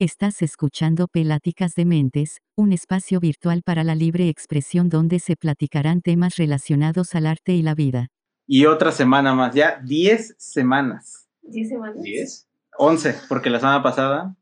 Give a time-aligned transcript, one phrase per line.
[0.00, 6.02] Estás escuchando Peláticas de Mentes, un espacio virtual para la libre expresión donde se platicarán
[6.02, 8.08] temas relacionados al arte y la vida.
[8.46, 11.28] Y otra semana más, ya 10 semanas.
[11.40, 12.02] ¿Diez semanas?
[12.02, 12.46] ¿Diez?
[12.76, 14.36] 11, porque la semana pasada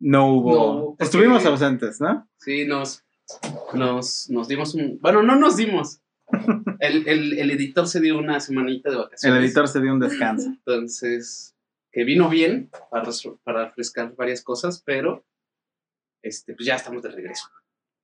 [0.00, 0.54] no hubo...
[0.54, 2.26] No, porque- Estuvimos ausentes, ¿no?
[2.38, 3.04] Sí, nos,
[3.74, 4.98] nos, nos dimos un...
[5.02, 6.00] Bueno, no nos dimos.
[6.80, 9.44] El, el, el editor se dio una semanita de El vacaciones.
[9.44, 10.46] editor se dio un descanso.
[10.48, 11.54] Entonces,
[11.96, 13.08] que vino bien para,
[13.42, 15.24] para refrescar varias cosas, pero
[16.20, 17.48] este, pues ya estamos de regreso.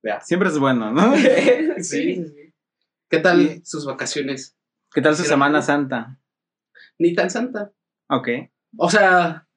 [0.01, 0.19] Vea.
[0.19, 1.13] Siempre es bueno, ¿no?
[1.77, 2.25] sí.
[3.07, 3.61] ¿Qué tal Sí.
[3.63, 4.57] sus vacaciones?
[4.91, 5.61] ¿Qué tal su Semana.
[5.61, 6.19] Santa?
[6.97, 7.71] Ni tan santa.
[8.09, 8.29] Ok.
[8.77, 9.47] O sea,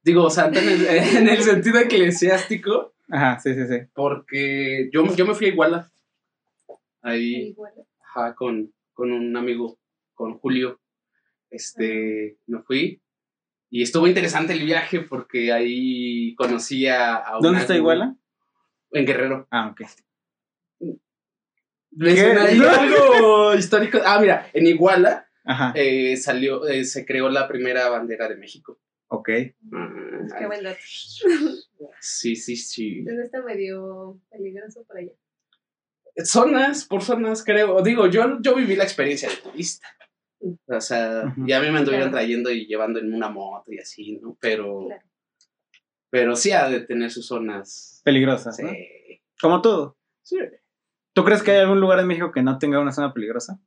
[0.00, 0.86] digo santa en el,
[1.16, 3.78] en el sentido eclesiástico, Ajá, sí, sí, sí.
[3.94, 5.90] porque yo, yo me fui a Iguala.
[7.02, 7.56] Ahí,
[8.00, 9.76] ajá, con, con un amigo,
[10.14, 10.78] con Julio.
[11.50, 13.02] Este, me fui.
[13.70, 18.16] Y estuvo interesante el viaje porque ahí conocí a, a ¿Dónde una- está Iguala?
[18.92, 19.46] En Guerrero.
[19.50, 19.82] Ah, ok.
[21.90, 22.20] ¿Me ¿Qué?
[22.20, 22.68] suena ahí No.
[22.68, 23.98] algo histórico?
[24.04, 25.28] Ah, mira, en Iguala
[25.74, 28.78] eh, salió, eh, se creó la primera bandera de México.
[29.08, 29.28] ok.
[29.72, 29.92] Ah,
[30.38, 30.78] Qué buen dato.
[32.00, 33.02] Sí, sí, sí.
[33.02, 35.12] No está medio peligroso por allá.
[36.24, 37.82] Zonas, por zonas, creo.
[37.82, 39.86] Digo, yo, yo viví la experiencia de turista.
[40.66, 42.12] O sea, ya a mí me anduvieron Claro.
[42.18, 44.36] trayendo y llevando en una moto y así, ¿no?
[44.40, 45.02] Pero, Claro.
[46.10, 48.00] pero sí ha de tener sus zonas.
[48.04, 48.62] Peligrosas, Sí.
[48.62, 48.70] ¿no?
[49.40, 49.96] Como todo.
[50.22, 50.38] Sí.
[51.14, 53.60] ¿Tú crees que hay algún lugar en México que no tenga una zona peligrosa?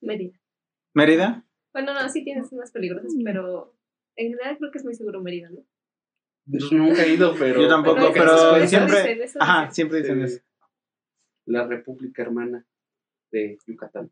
[0.00, 0.38] Mérida.
[0.94, 1.44] ¿Mérida?
[1.72, 3.24] Bueno, no, sí tienes unas peligrosas, Mm.
[3.24, 3.74] pero
[4.16, 5.64] en general creo que es muy seguro Mérida, ¿no?
[6.50, 7.60] Pues nunca he ido, pero.
[7.62, 8.98] Yo tampoco, Pero pero, eso- eso siempre...
[8.98, 9.74] dicen, eso Ajá, dicen.
[9.74, 10.34] siempre dicen Sí.
[10.34, 10.44] eso.
[11.46, 12.66] La República Hermana
[13.32, 14.10] de Yucatán.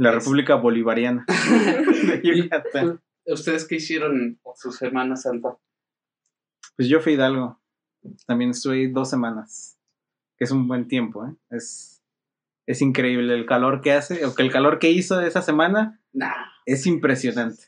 [0.00, 3.00] La Es- República Bolivariana de Yucatán.
[3.26, 5.56] ¿Ustedes qué hicieron su Semana Santa?
[6.76, 7.60] Pues yo fui a Hidalgo.
[8.26, 9.78] También estuve ahí dos semanas.
[10.38, 11.34] Que es un buen tiempo, ¿eh?
[11.50, 12.02] Es,
[12.66, 16.32] es increíble el calor que hace, o que el calor que hizo esa semana Nah.
[16.64, 17.64] es impresionante.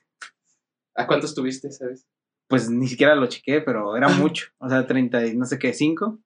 [0.94, 2.06] ¿A cuánto estuviste, sabes?
[2.48, 4.46] Pues ni siquiera lo chequé, pero era mucho.
[4.58, 6.18] O sea, 30 y no sé qué, 5.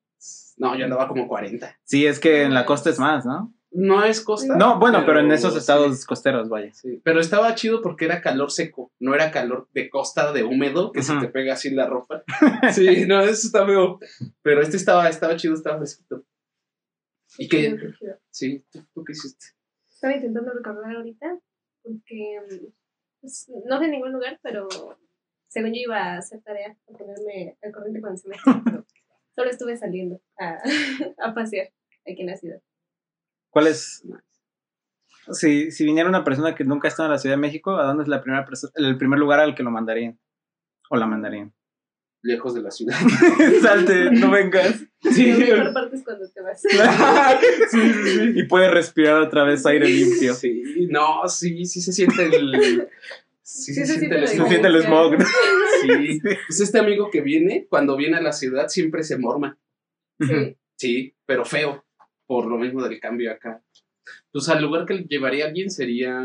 [0.59, 1.79] No, yo andaba como 40.
[1.85, 3.53] Sí, es que en la costa es más, ¿no?
[3.79, 4.57] No es costa.
[4.57, 5.59] No, bueno, pero, en esos sí.
[5.59, 6.73] estados costeros, vaya.
[6.73, 10.93] Sí, pero estaba chido porque era calor seco, no era calor de costa, de húmedo,
[10.93, 11.21] que se Ujú.
[11.21, 12.25] te pega así la ropa.
[12.73, 13.99] Sí, no, eso está feo.
[14.43, 16.25] Pero este estaba, estaba chido, estaba fresquito.
[17.39, 17.77] ¿Y Muy qué?
[17.77, 18.19] rígido.
[18.31, 19.47] Sí, ¿tú, tú qué hiciste?
[19.93, 21.39] Estaba intentando recordar ahorita
[21.83, 22.41] porque
[23.21, 24.69] pues, no sé en ningún lugar, pero
[25.49, 28.87] según yo iba a hacer tarea, a ponerme al corriente con el semestre, pero
[29.35, 30.59] solo estuve saliendo a,
[31.19, 31.69] a pasear
[32.11, 32.63] aquí en la ciudad.
[33.57, 34.05] ¿Cuál es?
[35.33, 37.85] Si, si viniera una persona que nunca ha estado en la Ciudad de México, ¿a
[37.85, 38.45] dónde es la primera
[38.75, 40.21] el primer lugar al que lo mandarían?
[40.91, 41.55] O la mandarían.
[42.21, 42.95] Lejos de la ciudad.
[43.63, 44.85] Salte, no vengas.
[45.01, 46.61] Sí, La mejor parte es cuando te vas.
[47.71, 48.33] sí, sí, sí.
[48.35, 50.35] Y puede respirar otra vez aire limpio.
[50.35, 52.91] Sí, no, sí, sí se siente el.
[53.41, 55.19] Sí, se, siente el Se siente el smog.
[55.19, 55.25] ¿no?
[55.81, 56.21] Sí.
[56.47, 59.59] Pues este amigo que viene, cuando viene a la ciudad, siempre se morma.
[60.21, 60.59] Sí.
[60.77, 61.86] Sí, pero feo.
[62.27, 63.63] Por lo mismo del cambio acá.
[64.33, 66.19] Pues al lugar que le llevaría a alguien sería.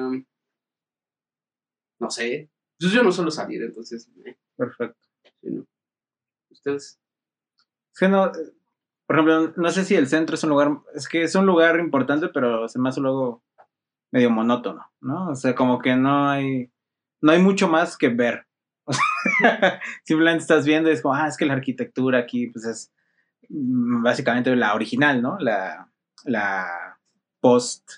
[2.00, 2.50] No sé.
[2.80, 4.10] Pues yo no suelo salir, entonces.
[4.26, 5.00] eh, Perfecto.
[5.42, 5.66] sí, no.
[6.50, 7.00] Ustedes.
[7.94, 8.32] Es que no,
[9.06, 11.80] por ejemplo, no sé si el centro es un lugar, es que es un lugar
[11.80, 13.44] importante, pero se me hace luego
[14.12, 15.30] medio monótono, ¿no?
[15.30, 16.72] O sea, como que no hay,
[17.22, 18.48] no hay mucho más que ver.
[18.84, 19.04] O sea,
[20.06, 22.92] simplemente estás viendo y es como, ah, es que la arquitectura aquí, pues es
[23.50, 25.38] mm, básicamente la original, ¿no?
[25.40, 25.91] La,
[26.26, 27.00] la
[27.40, 27.90] post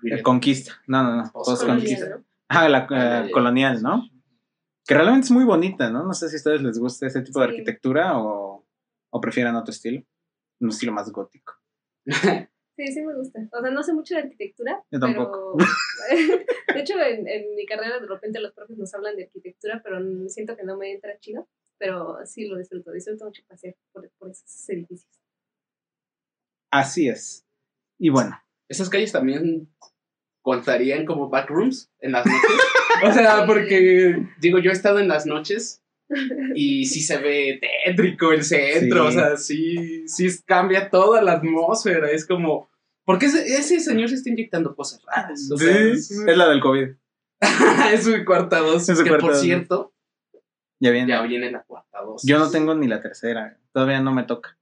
[0.00, 0.22] fin.
[0.22, 0.72] conquista.
[0.86, 2.08] No, no, no, post conquista.
[2.08, 2.24] ¿no?
[2.48, 4.08] Ah, la eh, Ah, colonial, ¿no?
[4.86, 6.02] Que realmente es muy bonita, ¿no?
[6.04, 7.50] No sé si a ustedes les gusta ese tipo de Sí.
[7.52, 8.66] arquitectura o,
[9.10, 10.02] o prefieran otro estilo.
[10.60, 11.54] Un estilo más gótico.
[12.74, 13.38] Sí, sí me gusta.
[13.52, 14.82] O sea, no sé mucho de arquitectura.
[14.90, 15.58] Yo tampoco.
[15.58, 16.38] Pero,
[16.74, 20.00] de hecho, en, en mi carrera de repente los profes nos hablan de arquitectura, pero
[20.30, 21.46] siento que no me entra chido.
[21.78, 22.90] Pero sí lo disfruto.
[22.90, 25.12] Disfruto mucho pasear por, por esos edificios.
[26.72, 27.46] Así es.
[27.98, 28.36] Y bueno,
[28.68, 29.68] Esas calles también
[30.40, 32.50] contarían como backrooms en las noches.
[33.04, 35.82] o sea, porque, digo, yo he estado en las noches
[36.54, 39.02] y sí se ve tétrico el centro.
[39.02, 39.08] Sí.
[39.08, 42.10] O sea, sí, sí cambia toda la atmósfera.
[42.10, 42.70] Es como.
[43.04, 45.50] ¿Por qué ese, ese señor se está inyectando cosas raras?
[45.52, 46.88] O sea, es, es la del COVID.
[47.92, 48.88] es su cuarta dosis.
[48.90, 49.46] Es su que cuarta por dosis.
[49.46, 49.92] cierto,
[50.80, 51.08] Ya viene.
[51.08, 52.28] ya viene la cuarta dosis.
[52.28, 53.58] Yo no tengo ni la tercera.
[53.72, 54.56] Todavía no me toca.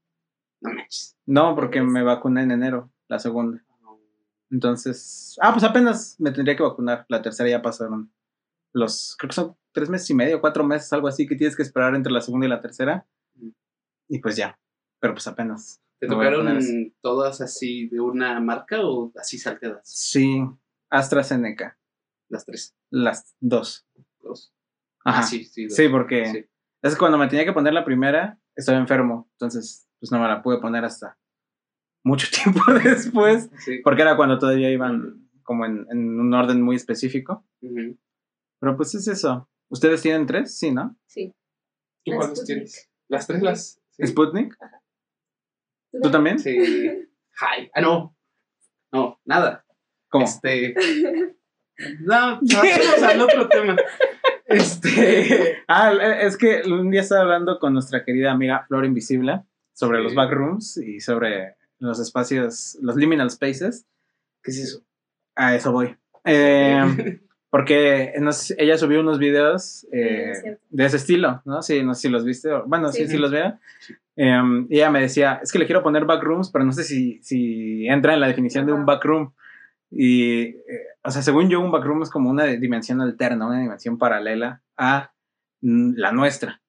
[0.60, 1.16] No manches.
[1.26, 3.62] No, porque me vacuné en enero, la segunda.
[4.50, 7.06] Entonces, ah, pues apenas me tendría que vacunar.
[7.08, 8.12] La tercera ya pasaron
[8.72, 11.62] los, creo que son tres meses y medio, cuatro meses, algo así, que tienes que
[11.62, 13.06] esperar entre la segunda y la tercera.
[14.08, 14.58] Y pues ya,
[14.98, 15.80] pero pues apenas.
[16.00, 16.58] ¿Te tocaron
[17.02, 19.82] todas así de una marca o así salteadas?
[19.84, 20.42] Sí,
[20.88, 21.78] AstraZeneca,
[22.28, 22.74] Las tres.
[22.90, 23.86] las dos.
[24.20, 24.52] Dos.
[25.04, 25.20] Ajá.
[25.20, 25.66] Ah, sí, sí.
[25.66, 25.76] dos.
[25.76, 26.46] Sí, porque Sí.
[26.82, 30.26] es que cuando me tenía que poner la primera, estaba enfermo, entonces pues no me
[30.28, 31.16] la pude poner hasta
[32.02, 33.80] mucho tiempo después, Sí.
[33.84, 37.44] porque era cuando todavía iban como en, en un orden muy específico.
[37.60, 39.48] Pero pues es eso.
[39.68, 40.56] ¿Ustedes tienen tres?
[40.56, 40.96] Sí, ¿no?
[41.06, 41.34] Sí.
[42.04, 42.56] ¿Tú La cuántos Sputnik.
[42.56, 42.90] tienes?
[43.08, 43.80] ¿Las tres las?
[43.90, 44.06] Sí.
[44.06, 44.56] ¿Sputnik?
[46.02, 46.38] ¿Tú también?
[46.38, 46.56] Sí.
[46.58, 47.70] Hi.
[47.74, 48.16] Ah, no.
[48.92, 49.64] No, nada.
[50.08, 50.24] ¿Cómo?
[50.24, 50.74] Este.
[52.00, 53.74] No, pasemos al otro tema.
[54.44, 55.56] Este.
[55.68, 59.40] Ah, es que un día estaba hablando con nuestra querida amiga Flor Invisible
[59.80, 60.04] sobre Sí.
[60.04, 63.86] los backrooms y sobre los espacios, los liminal spaces.
[64.42, 64.82] ¿Qué es eso?
[65.34, 65.96] A eso voy.
[66.24, 66.80] Eh,
[67.50, 71.62] porque nos- ella subió unos videos eh, Sí, de ese estilo, ¿no?
[71.62, 72.52] Sí, no sé si los viste.
[72.52, 73.16] o- bueno, sí, sí, Sí.
[73.18, 73.58] los veo.
[74.16, 77.18] Eh, y ella me decía, es que le quiero poner backrooms, pero no sé si,
[77.22, 78.86] si entra en la definición de un Ajá.
[78.86, 79.32] backroom.
[79.90, 80.60] Y, eh,
[81.02, 85.12] o sea, según yo, un backroom es como una dimensión alterna, una dimensión paralela a
[85.62, 86.60] mm, la nuestra,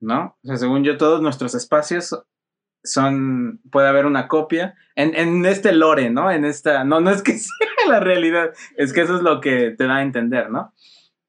[0.00, 0.36] ¿no?
[0.42, 2.18] O sea, según yo, todos nuestros espacios
[2.86, 6.30] son, puede haber una copia en, en este lore, ¿no?
[6.30, 9.72] En esta, no, no es que sea la realidad, es que eso es lo que
[9.72, 10.72] te da a entender, ¿no?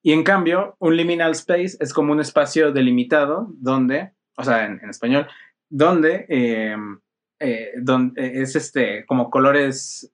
[0.02, 4.80] Y en cambio, un liminal space es como un espacio delimitado donde, o sea, en,
[4.82, 5.28] en español,
[5.70, 6.76] donde, eh,
[7.40, 10.14] eh, donde es este, como colores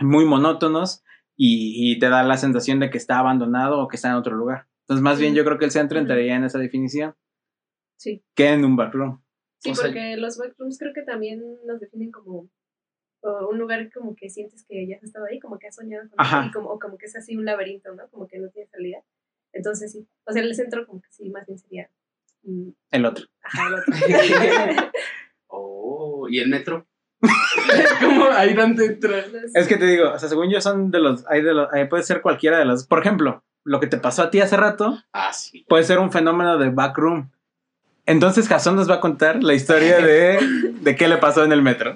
[0.00, 1.02] muy monótonos
[1.36, 4.36] y, y te da la sensación de que está abandonado o que está en otro
[4.36, 4.66] lugar.
[4.82, 5.36] Entonces, más bien Mm.
[5.36, 7.14] yo creo que el centro entraría en esa definición
[7.96, 8.22] Sí.
[8.34, 9.22] que en un backroom.
[9.60, 12.48] Sí, O sea- porque los backrooms creo que también nos definen como
[13.22, 16.18] un lugar como que sientes que ya has estado ahí, como que has soñado con
[16.18, 16.40] Ajá.
[16.40, 18.08] eso, y como, o como que es así un laberinto, ¿no?
[18.08, 18.98] Como que no tiene salida.
[19.52, 20.06] Entonces sí.
[20.24, 21.90] O sea, el centro como que sí, más bien sería.
[22.44, 23.26] mm, El otro.
[23.42, 23.92] Ajá, el otro.
[25.48, 26.86] Oh, ¿y el metro?
[28.00, 29.24] ¿Cómo ahí donde entra?
[29.54, 31.88] Es que te digo, o sea, según yo son de los, hay de los, hay-
[31.88, 34.96] puede ser cualquiera de los, por ejemplo, lo que te pasó a ti hace rato
[35.12, 35.66] Ah, sí.
[35.68, 37.30] puede ser un fenómeno de backroom.
[38.10, 40.40] Entonces Jason nos va a contar la historia de,
[40.80, 41.94] de qué le pasó en el metro.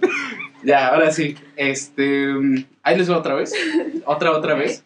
[0.62, 1.36] Ya, ahora sí.
[1.56, 2.28] Este.
[2.28, 3.52] mm, Ahí les va otra vez.
[4.04, 4.84] Otra, otra vez.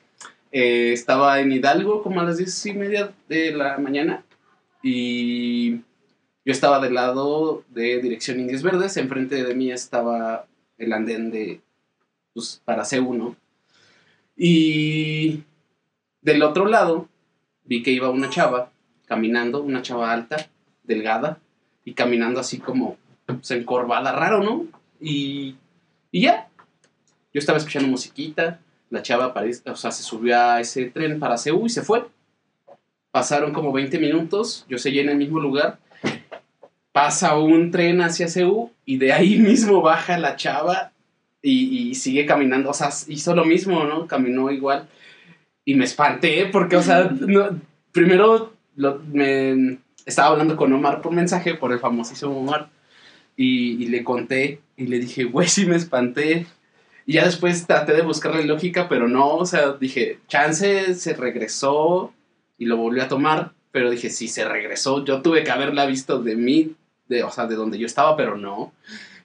[0.53, 4.25] Eh, estaba en Hidalgo como a las diez y media de la mañana.
[4.83, 5.73] Y
[6.47, 8.97] yo estaba del lado de dirección Indios Verdes.
[8.97, 10.47] Enfrente de mí estaba
[10.79, 11.61] el andén de.
[12.33, 13.37] Pues para C1.
[14.35, 15.43] Y.
[16.23, 17.07] Del otro lado
[17.65, 18.71] vi que iba una chava
[19.07, 20.49] caminando, una chava alta,
[20.89, 21.39] delgada,
[21.85, 22.97] y caminando así como
[23.27, 24.67] pues, encorvada, raro, ¿no?
[25.01, 25.55] Y,
[26.11, 26.49] y ya.
[27.33, 28.59] Yo estaba escuchando musiquita,
[28.91, 29.35] la chava
[29.67, 32.07] o sea, se subió a ese tren para Ceú y se fue.
[33.11, 35.79] Pasaron como 20 minutos, yo seguí en el mismo lugar.
[36.91, 40.93] Pasa un tren hacia Ceú y de ahí mismo baja la chava
[41.43, 42.71] y, y sigue caminando.
[42.71, 44.07] O sea, hizo lo mismo, ¿no?
[44.07, 44.89] Caminó igual.
[45.65, 47.11] Y me espanté porque, o sea,
[47.93, 49.79] primero lo- me
[50.09, 52.71] estaba hablando con Omar por mensaje, por el famosísimo Omar.
[53.37, 56.47] Y, y le conté y le dije, güey, sí me espanté.
[57.07, 62.13] Y ya después traté de buscarle lógica, pero no, o sea, dije, chance se regresó
[62.59, 66.23] y lo volvió a tomar, pero dije, si se regresó, yo tuve que haberla visto
[66.23, 66.75] de mí,
[67.09, 68.73] de, o sea, de donde yo estaba, pero no.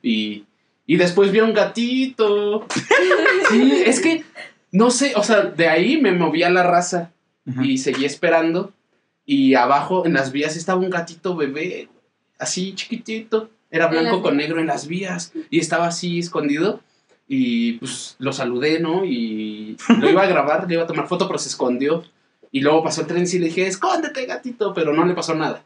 [0.01, 0.45] Y,
[0.85, 2.67] y después vi a un gatito.
[3.49, 4.23] Sí, es que,
[4.71, 7.11] no sé, o sea, de ahí me moví a la raza
[7.61, 8.71] y seguí esperando.
[9.25, 11.89] Y abajo en las vías estaba un gatito bebé,
[12.39, 13.49] así chiquitito.
[13.71, 15.33] Era ¿En blanco con negro en las vías.
[15.49, 16.81] Y estaba así escondido.
[17.27, 19.05] Y pues lo saludé, ¿no?
[19.05, 22.03] Y lo iba a grabar, le iba a tomar foto, pero se escondió.
[22.51, 25.63] Y luego pasó el tren y le dije, escóndete, gatito, pero no le pasó nada.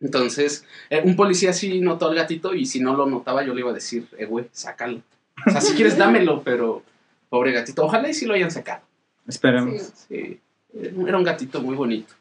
[0.00, 3.60] Entonces, eh, un policía sí notó al gatito y si no lo notaba yo le
[3.60, 5.00] iba a decir, eh, güey, sácalo.
[5.46, 6.82] O sea, si quieres dámelo, pero
[7.28, 8.82] pobre gatito, ojalá y sí lo hayan sacado.
[9.26, 9.80] Esperemos.
[10.08, 10.40] Sí.
[10.72, 12.14] Sí, era un gatito muy bonito.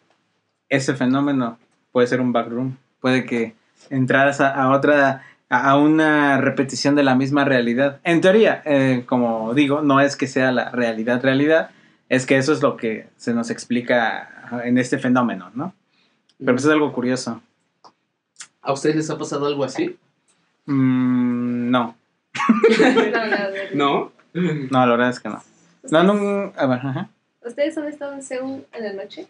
[0.72, 1.60] Ese fenómeno
[1.92, 2.78] puede ser un backroom.
[3.00, 3.54] Puede que
[3.90, 8.00] entraras a, a otra, a, a una repetición de la misma realidad.
[8.04, 11.70] En teoría, eh, como digo, no es que sea la realidad realidad,
[12.10, 15.74] es que eso es lo que se nos explica en este fenómeno, ¿no?
[16.40, 17.42] Pero pues es algo curioso.
[18.62, 19.98] ¿A ustedes les ha pasado algo así?
[20.66, 21.96] Mm, no,
[23.74, 25.44] No, no, la verdad es que no.
[25.90, 27.10] No, no, a ver, ajá.
[27.44, 29.28] ¿Ustedes han estado en Seúl en la noche?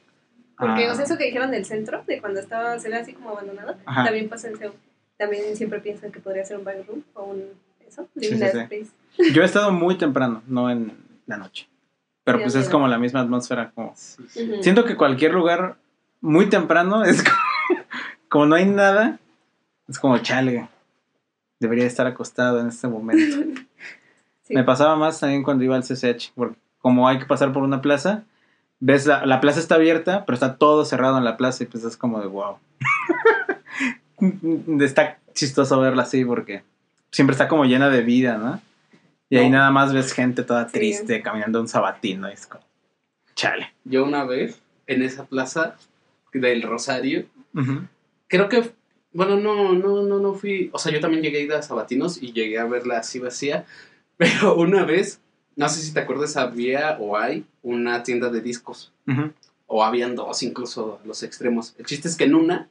[0.61, 0.91] Porque, Ah.
[0.93, 3.75] o sea, eso que dijeron del centro, de cuando estaba, se ve así como abandonado,
[3.85, 4.05] Ajá.
[4.05, 4.73] también pasa en Seúl.
[5.17, 7.43] También siempre piensan que podría ser un backroom o un,
[7.85, 8.87] eso, Sí, sí, space.
[9.33, 10.93] Yo he estado muy temprano, no en
[11.25, 11.67] la noche.
[12.23, 13.71] pero Sí, pues es como la misma atmósfera.
[13.75, 13.93] Como...
[13.95, 14.49] Sí, sí.
[14.49, 14.63] Ujú.
[14.63, 15.75] Siento que cualquier lugar
[16.21, 17.81] muy temprano es como,
[18.29, 19.19] como no hay nada,
[19.87, 20.69] es como chale.
[21.59, 23.37] Debería estar acostado en este momento.
[24.43, 24.55] Sí.
[24.55, 27.81] Me pasaba más también cuando iba al CCH, porque como hay que pasar por una
[27.81, 28.23] plaza,
[28.81, 31.85] ves la, la plaza está abierta, pero está todo cerrado en la plaza y pues
[31.85, 32.57] es como de wow.
[34.81, 36.63] está chistoso verla así porque
[37.11, 38.61] siempre está como llena de vida, ¿no?
[39.29, 39.57] Y ahí No.
[39.59, 40.73] nada más ves gente toda Sí.
[40.73, 42.63] triste caminando un sabatino y es como
[43.35, 43.71] chale.
[43.85, 45.75] Yo una vez, en esa plaza
[46.33, 47.83] del Rosario, Ujú.
[48.27, 48.71] creo que,
[49.13, 52.21] bueno, no, no, no, no fui, o sea, yo también llegué a ir a Sabatinos
[52.21, 53.65] y llegué a verla así vacía,
[54.17, 55.21] pero una vez,
[55.55, 58.91] no sé si te acuerdas, había o hay una tienda de discos,
[59.67, 61.75] o habían dos incluso a los extremos.
[61.77, 62.69] El chiste es que en una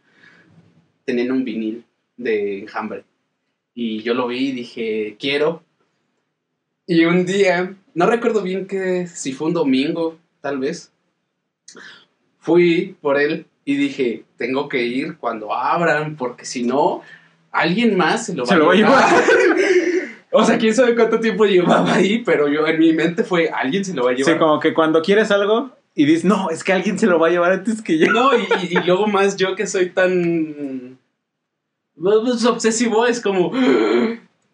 [1.04, 1.84] tenían un vinil
[2.16, 3.04] de enjambre
[3.74, 5.62] y yo lo vi y dije, quiero.
[6.86, 10.92] Y un día, no recuerdo bien que si fue un domingo, tal vez,
[12.38, 17.02] fui por él y dije, tengo que ir cuando abran, porque si no,
[17.52, 19.14] alguien más se lo va, Se lo va a llevar.
[20.40, 23.84] o sea, quién sabe cuánto tiempo llevaba ahí, pero yo en mi mente fue, alguien
[23.84, 24.32] se lo va a llevar.
[24.34, 27.28] Sí, como que cuando quieres algo y dices, no, es que alguien se lo va
[27.28, 28.10] a llevar antes que yo.
[28.12, 30.98] No, y, y- y luego más yo que soy tan
[32.00, 33.52] pues, obsesivo, es como,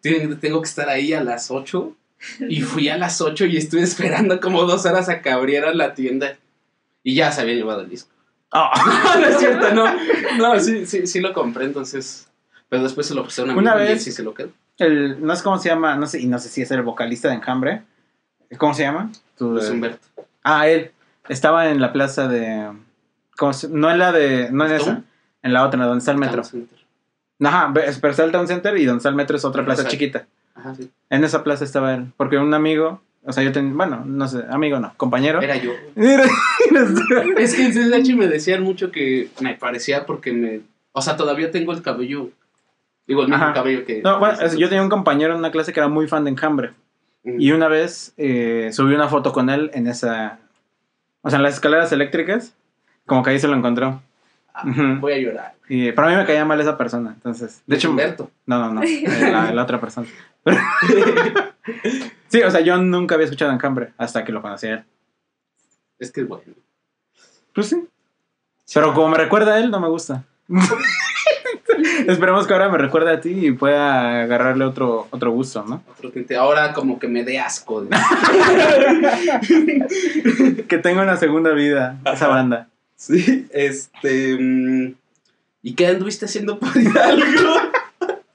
[0.01, 1.93] "Tengo- tengo que estar ahí a las 8.
[2.49, 5.93] Y fui a las 8 y estuve esperando como dos horas a que abrieran la
[5.93, 6.35] tienda.
[7.03, 8.09] Y ya se había llevado el disco.
[8.51, 8.71] Ah.
[9.13, 9.85] No, no es cierto, no.
[10.37, 12.27] No, sí, sí, sí lo compré, entonces.
[12.69, 14.49] Pero después se lo puse a Una y él vez- sí se lo quedó.
[14.77, 17.29] El, no sé cómo se llama, no sé, y no sé si es el vocalista
[17.29, 17.81] de Enjambre.
[18.57, 19.11] ¿Cómo se llama?
[19.37, 20.07] Tu- Luis Humberto.
[20.43, 20.91] Ah, él.
[21.29, 22.71] Estaba en la plaza de.
[23.37, 24.49] ¿cómo se- no en la de.
[24.51, 25.01] No en esa.
[25.43, 26.41] En la otra, donde está el metro.
[26.41, 26.77] Town Center.
[27.43, 30.25] Ajá, pero está el Town Center y donde está el metro es otra plaza chiquita.
[30.55, 30.89] Ajá, sí.
[31.09, 32.05] En esa plaza estaba él.
[32.17, 33.01] Porque un amigo.
[33.25, 33.73] O sea, yo tenía.
[33.73, 35.41] Bueno, no sé, amigo no, compañero.
[35.41, 35.71] Era yo.
[37.37, 40.61] Es que en CSH me decían mucho que me parecía porque me.
[40.93, 42.29] O sea, todavía tengo el cabello.
[43.07, 43.53] Digo, el mismo Ajá.
[43.53, 44.01] cabello que.
[44.01, 46.31] no, bueno, es- yo tenía un compañero en una clase que era muy fan de
[46.31, 46.73] Enjambre.
[47.23, 50.39] Y una vez eh, subí una foto con él en esa.
[51.21, 52.53] O sea, en las escaleras eléctricas.
[53.05, 54.01] Como que ahí se lo encontró.
[54.53, 54.63] Ah.
[54.99, 55.53] Voy a llorar.
[55.69, 57.11] Y para mí me caía mal esa persona.
[57.15, 58.31] Entonces, de hecho, Humberto.
[58.45, 58.81] no, no, no.
[59.31, 60.07] La, la otra persona.
[62.29, 64.83] sí, o sea, yo nunca había escuchado Enjambre hasta que lo conocí a él.
[65.99, 66.43] Es que es bueno.
[67.53, 67.87] Pues sí.
[68.73, 70.23] Pero como me recuerda a él, no me gusta.
[72.07, 75.83] Esperemos que ahora me recuerde a ti y pueda agarrarle otro, otro gusto, ¿no?
[75.89, 76.35] Otro tinte.
[76.35, 77.87] Ahora como que me dé asco.
[80.67, 82.67] Que tenga una segunda vida esa banda.
[82.95, 84.37] sí, este.
[84.39, 84.93] mm,
[85.63, 87.25] ¿Y qué anduviste haciendo por Hidalgo?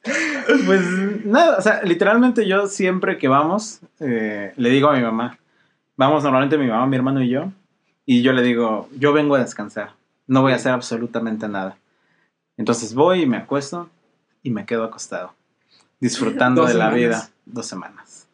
[0.67, 0.83] Pues
[1.25, 5.39] nada, o sea, literalmente yo siempre que vamos, eh, le digo a mi mamá,
[5.97, 7.53] vamos normalmente mi mamá, mi hermano y yo,
[8.05, 9.91] y yo le digo, yo vengo a descansar,
[10.27, 11.77] no voy a hacer absolutamente nada.
[12.57, 13.89] Entonces voy y me acuesto
[14.43, 15.35] y me quedo acostado,
[16.01, 18.27] disfrutando de la vida dos semanas.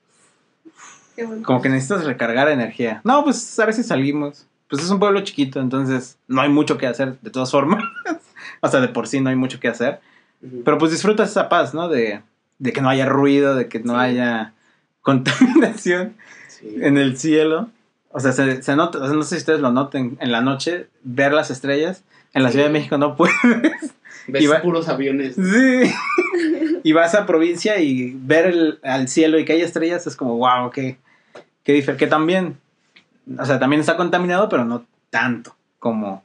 [1.17, 1.43] Qué bueno.
[1.45, 3.01] Como que necesitas recargar energía.
[3.05, 4.47] No, pues a veces salimos.
[4.69, 7.83] Pues es un pueblo chiquito, entonces no hay mucho que hacer de todas formas.
[8.61, 10.01] o sea, de por sí no hay mucho que hacer.
[10.65, 11.89] Pero pues disfrutas esa paz, ¿no?
[11.89, 12.23] De,
[12.59, 13.99] de que no haya ruido, de que no Sí.
[13.99, 14.53] haya
[15.01, 16.17] contaminación
[16.49, 16.77] Sí.
[16.81, 17.71] en el cielo.
[18.11, 21.33] O sea, se, se nota, no sé si ustedes lo noten, en la noche, ver
[21.33, 22.05] las estrellas.
[22.35, 22.53] En la Sí.
[22.55, 23.35] Ciudad de México no puedes.
[24.27, 25.37] Ves puros aviones.
[25.37, 25.93] Sí.
[26.83, 30.37] y vas a provincia y ver el, al cielo y que hay estrellas es como,
[30.37, 30.99] wow, qué,
[31.65, 32.59] qué difer- Que también,
[33.39, 36.23] o sea, también está contaminado, pero no tanto como,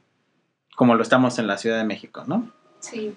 [0.76, 2.50] como lo estamos en la Ciudad de México, ¿no?
[2.80, 3.14] Sí.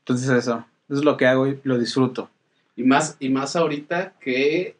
[0.00, 2.30] Entonces eso, eso es lo que hago y lo disfruto.
[2.76, 4.76] Y más, y más ahorita que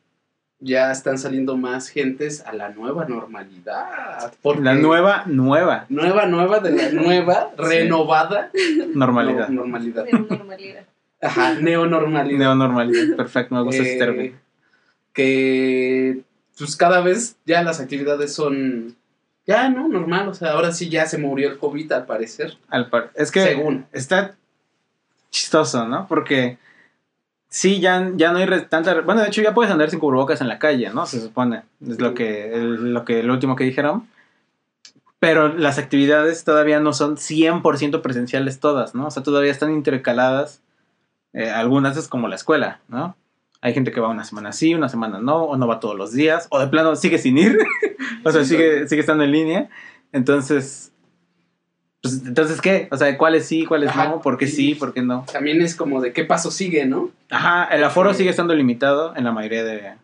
[0.59, 4.33] ya están saliendo más gentes a la nueva normalidad.
[4.43, 8.51] Porque La nueva, nueva Nueva, nueva de la nueva, renovada
[8.95, 9.49] normalidad.
[9.49, 10.05] no- normalidad.
[10.05, 10.85] De normalidad.
[11.21, 12.39] Ajá, neonormalidad.
[12.39, 14.37] Neonormalidad, perfecto, me gusta ese Eh, término.
[15.13, 16.21] que
[16.59, 18.97] pues cada vez ya las actividades son
[19.47, 22.57] ya no normal, o sea, ahora sí ya se murió el COVID al parecer.
[22.69, 23.87] Al par- es que Según.
[23.93, 24.35] está
[25.31, 26.07] chistoso, ¿no?
[26.09, 26.59] Porque
[27.49, 29.01] sí, ya, ya no hay tanta...
[29.03, 31.07] Bueno, de hecho ya puedes andar sin cubrebocas en la calle, ¿no?
[31.07, 31.63] Se supone.
[31.87, 34.09] Es lo que, el, lo que, lo último que dijeron.
[35.19, 39.07] Pero las actividades todavía no son 100% presenciales todas, ¿no?
[39.07, 40.63] O sea, todavía están intercaladas.
[41.33, 43.17] Eh, algunas es como la escuela, ¿no?
[43.61, 46.13] Hay gente que va una semana sí, una semana no, o no va todos los
[46.13, 47.59] días, o de plano sigue sin ir,
[48.25, 49.71] o sea, sigue, sigue estando en línea.
[50.13, 50.93] Entonces,
[52.11, 52.89] pues, entonces, ¿qué?
[52.91, 54.09] O sea, ¿cuáles sí, cuáles Ajá.
[54.09, 54.21] no?
[54.23, 55.25] ¿Por qué sí, por qué no?
[55.33, 57.11] También es como de qué paso sigue, ¿no?
[57.31, 59.95] Ajá, el aforo sigue estando limitado en la mayoría de,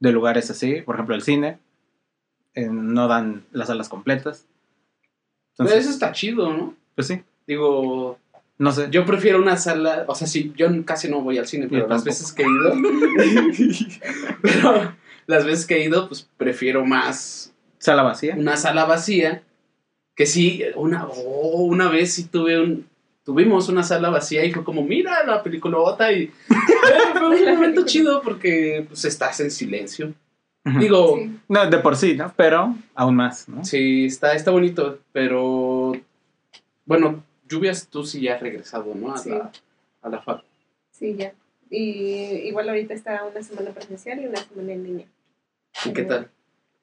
[0.00, 1.58] de lugares así, por ejemplo, el cine.
[2.54, 4.46] eh, no dan las salas completas.
[5.56, 6.74] Pero Entonces, eso está chido, ¿no?
[6.94, 8.18] pues sí, Digo,
[8.58, 8.88] no sé.
[8.90, 12.04] yo prefiero una sala, o sea, sí, yo casi no voy al cine, pero las
[12.04, 12.74] veces que he ido,
[14.42, 14.92] pero
[15.26, 18.34] las veces que he ido, pues prefiero más Sala vacía.
[18.36, 19.42] una sala vacía,
[20.20, 22.86] que sí, una, oh, una vez sí tuve un,
[23.24, 26.30] tuvimos una sala vacía y fue como, mira la peliculota y
[27.18, 30.12] fue un momento chido porque pues estás en silencio.
[30.78, 31.38] Digo, Sí.
[31.48, 32.34] No, de por sí, ¿no?
[32.36, 33.64] Pero aún más, ¿no?
[33.64, 35.92] Sí, está, está bonito, pero
[36.84, 39.14] bueno, lluvias tú sí ya has regresado, ¿no?
[39.14, 39.30] A Sí.
[39.30, 39.50] la,
[40.02, 40.44] a la fac.
[40.90, 41.32] Sí, ya.
[41.70, 45.06] Y igual ahorita está una semana presencial y una semana en línea.
[45.86, 46.28] ¿Y qué tal?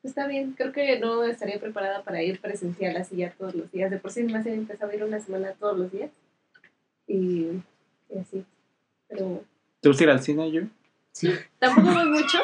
[0.04, 3.92] Está bien, creo que no estaría preparada para ir presencial así ya todos los días.
[3.92, 6.12] De por sí me he empezado a ir una semana todos los días.
[7.08, 7.48] Y,
[8.10, 8.46] y así.
[9.10, 9.44] Pero
[9.82, 10.62] ¿Te gusta ir al cine, yo?
[11.12, 12.38] sí, tampoco voy mucho.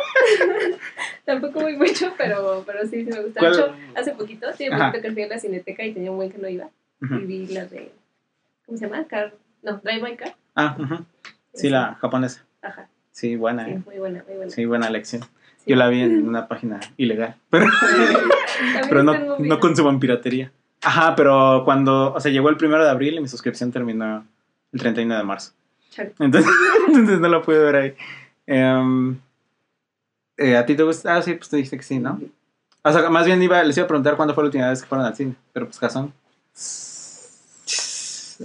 [1.26, 3.40] tampoco voy mucho, pero, pero sí, sí me gusta.
[3.42, 4.88] De ¿Cuál- hecho, hace poquito, tiene Ajá.
[4.92, 6.70] poquito que fui a la cineteca y tenía un buen que no iba.
[7.02, 7.92] Y vi la de.
[8.66, 9.06] ¿Cómo se llama?
[9.08, 9.34] Car.
[9.62, 10.36] No, Drive My Car.
[10.56, 11.06] Ah, ujú.
[11.54, 12.46] sí, la japonesa.
[12.62, 12.88] Ajá.
[13.12, 13.82] Sí, buena, Sí, ¿eh?
[13.86, 14.52] muy buena, muy buena.
[14.52, 15.22] Sí, buena elección.
[15.64, 15.72] Sí.
[15.72, 17.68] Yo la vi en una página ilegal, pero,
[18.90, 20.52] pero no, no consuman piratería.
[20.82, 24.26] Ajá, pero cuando, o sea, llegó el primero de abril y mi suscripción terminó
[24.72, 25.54] el 31 de marzo.
[26.20, 26.52] Entonces,
[26.88, 27.96] entonces no lo pude ver ahí.
[28.46, 29.18] Em,
[30.38, 31.16] eh, ¿A ti te gusta?
[31.16, 32.20] Ah, sí, pues te dijiste que sí, ¿no?
[32.82, 34.88] O sea, más bien iba, les iba a preguntar cuándo fue la última vez que
[34.88, 36.14] fueron al cine, pero pues Jason.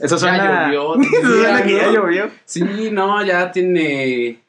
[0.00, 0.36] Eso suena.
[0.36, 0.94] Ya llovió.
[1.02, 2.30] Eso suena que ya llovió.
[2.44, 4.40] Sí, no, ya tiene.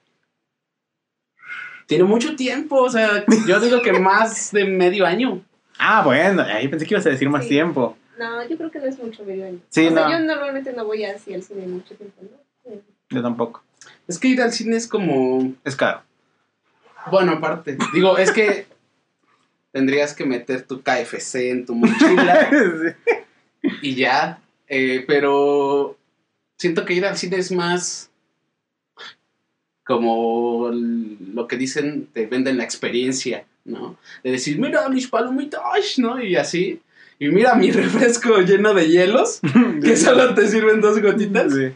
[1.89, 5.41] Tiene mucho tiempo, o sea, yo digo que más de medio año.
[5.79, 7.49] Ah, bueno, ahí pensé que ibas a decir más Sí.
[7.49, 7.97] tiempo.
[8.19, 9.59] No, yo creo que no es mucho medio año.
[9.69, 12.71] Sí, o sea, yo normalmente no voy así al cine mucho tiempo, ¿no?
[13.09, 13.63] Yo tampoco.
[14.07, 15.51] Es que ir al cine es como.
[15.63, 16.03] Es caro.
[17.09, 17.75] Bueno, aparte.
[17.93, 18.67] Digo, es que
[19.71, 22.49] tendrías que meter tu KFC en tu mochila
[23.61, 23.69] Sí.
[23.81, 24.39] y ya.
[24.67, 25.97] eh, pero
[26.57, 28.11] siento que ir al cine es más
[29.89, 33.97] como lo que dicen, te venden la experiencia, ¿no?
[34.23, 36.21] De decir, mira mis palomitas, ¿no?
[36.23, 36.79] Y así.
[37.17, 39.41] Y mira mi refresco lleno de hielos,
[39.83, 41.51] que solo te sirven dos gotitas.
[41.55, 41.71] Sí.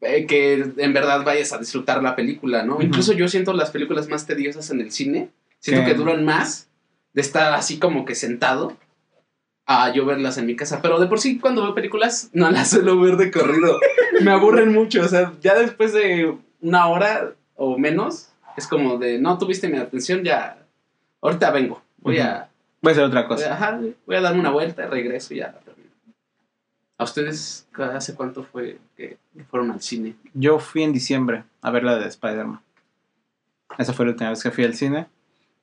[0.00, 2.76] eh, que en verdad vayas a disfrutar la película, ¿no?
[2.76, 2.84] Ujú.
[2.84, 5.28] Incluso yo siento las películas más tediosas en el cine,
[5.60, 5.88] siento Sí.
[5.92, 6.68] que duran más
[7.12, 8.78] de estar así como que sentado
[9.66, 12.70] a yo verlas en mi casa, pero de por sí cuando veo películas no las
[12.70, 13.78] suelo ver de corrido,
[14.22, 19.18] me aburren mucho, o sea, ya después de una hora o menos, es como de,
[19.18, 20.58] no tuviste mi atención, ya,
[21.20, 22.48] ahorita vengo, voy a,
[22.82, 23.50] Voy a hacer otra voy cosa.
[23.50, 25.90] a, ajá, voy a darme una vuelta, regreso y ya termino.
[26.98, 29.18] ¿A ustedes hace cuánto fue que
[29.50, 30.14] fueron al cine?
[30.34, 32.60] Yo fui en diciembre a ver la de Spider-Man.
[33.76, 35.06] Esa fue la última vez que fui al cine.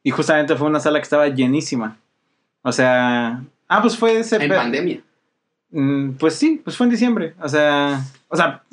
[0.04, 1.98] Y justamente fue una sala que estaba llenísima.
[2.62, 3.42] O sea.
[3.68, 4.36] Ah, pues fue ese.
[4.36, 5.02] En pandemia.
[5.74, 7.34] Mm, Pues sí, pues fue en diciembre.
[7.42, 8.02] O sea.
[8.30, 8.64] O sea,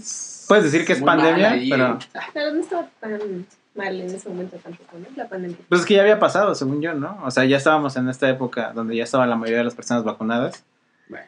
[0.49, 1.99] puedes decir que es Muy pandemia, pero.
[2.33, 5.07] Pero no estaba tan mal en ese momento tampoco, ¿no?
[5.17, 5.57] La pandemia.
[5.69, 7.19] Pues es que ya había pasado, según yo, ¿no?
[7.25, 10.05] O sea, ya estábamos en esta época donde ya estaba la mayoría de las personas
[10.05, 10.65] vacunadas.
[11.09, 11.25] Bueno,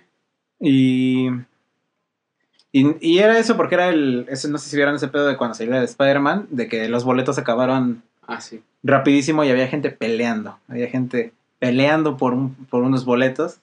[0.61, 1.29] Y,
[2.73, 5.37] y, y era eso porque era el, ese, no sé si vieron ese pedo de
[5.37, 8.63] cuando salió de Spider-Man, de que los boletos acabaron ah, sí.
[8.83, 13.59] rapidísimo y había gente peleando, había gente peleando por, un- por unos boletos.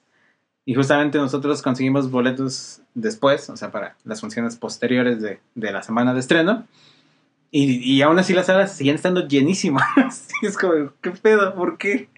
[0.64, 5.82] Y justamente nosotros conseguimos boletos después, o sea, para las funciones posteriores de, de la
[5.82, 6.66] semana de estreno.
[7.50, 10.28] Y, y aún así las salas siguen estando llenísimas.
[10.42, 11.54] Es como, ¿qué pedo?
[11.54, 12.08] ¿Por qué?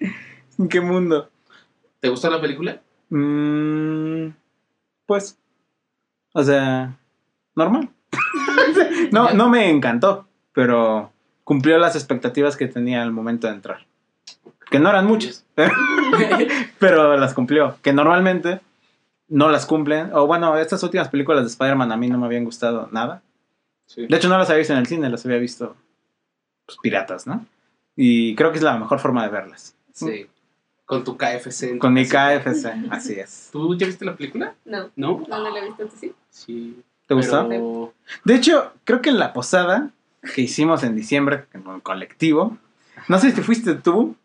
[0.59, 1.31] ¿En qué mundo?
[2.01, 2.83] ¿Te gustó la película?
[3.11, 4.29] Mm,
[5.07, 5.39] pues,
[6.33, 6.99] o sea,
[7.55, 7.91] normal.
[9.13, 11.13] no, no me encantó, pero
[11.45, 13.87] cumplió las expectativas que tenía al momento de entrar.
[14.73, 15.45] Que no eran muchas,
[16.79, 17.77] pero, las cumplió.
[17.83, 18.61] Que normalmente
[19.29, 20.11] no las cumplen.
[20.15, 23.23] O bueno, estas últimas películas de Spider-Man a mí no me habían gustado nada.
[23.87, 24.07] Sí.
[24.07, 25.77] De hecho, no las había visto en el cine, las había visto
[26.67, 27.45] pues, piratas, ¿no?
[27.95, 29.77] Y creo que es la mejor forma de verlas.
[29.93, 30.27] Sí.
[30.87, 31.79] Con tu KFC.
[31.79, 32.07] Con mi.
[32.07, 33.51] KFC, así es.
[33.53, 34.55] ¿Tú ya viste la película?
[34.65, 35.25] No, ¿No?
[35.29, 36.13] no, no la he visto, ¿tú sí?
[36.31, 36.83] Sí.
[37.07, 37.47] ¿Te gustó?
[37.49, 37.93] Pero-
[38.25, 39.91] De hecho, creo que en la posada
[40.35, 42.57] que hicimos en diciembre con el colectivo,
[43.09, 44.17] no sé si fuiste tú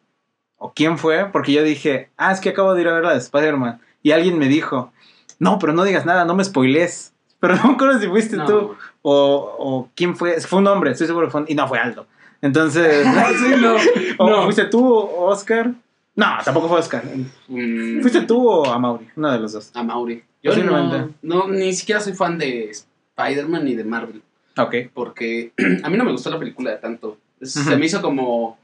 [0.58, 3.12] o quién fue, porque yo dije, ah, es que acabo de ir a ver la
[3.13, 3.80] de Spider-Man.
[4.04, 4.91] Y alguien me dijo,
[5.39, 7.13] no, pero no digas nada, no me spoilees.
[7.39, 8.46] Pero no me acuerdo si fuiste No.
[8.48, 10.41] tú o, o quién fue.
[10.41, 12.08] Fue un hombre, estoy seguro que fue un- Y no, fue Aldo.
[12.41, 13.06] Entonces,
[13.38, 13.76] Sí, no.
[14.17, 14.43] o No.
[14.46, 15.72] fuiste tú o Oscar.
[16.15, 17.04] No, tampoco fue Oscar.
[17.48, 19.08] Mm, ¿Fuiste tú o a Mauri?
[19.15, 19.70] Uno de los dos.
[19.76, 20.24] A Mauri.
[20.41, 24.24] Yo no, no, ni siquiera soy fan de Spider-Man ni de Marvel.
[24.58, 24.74] Ok.
[24.96, 25.52] Porque
[25.84, 27.17] a mí no me gustó la película de tanto.
[27.43, 28.58] Se me hizo como.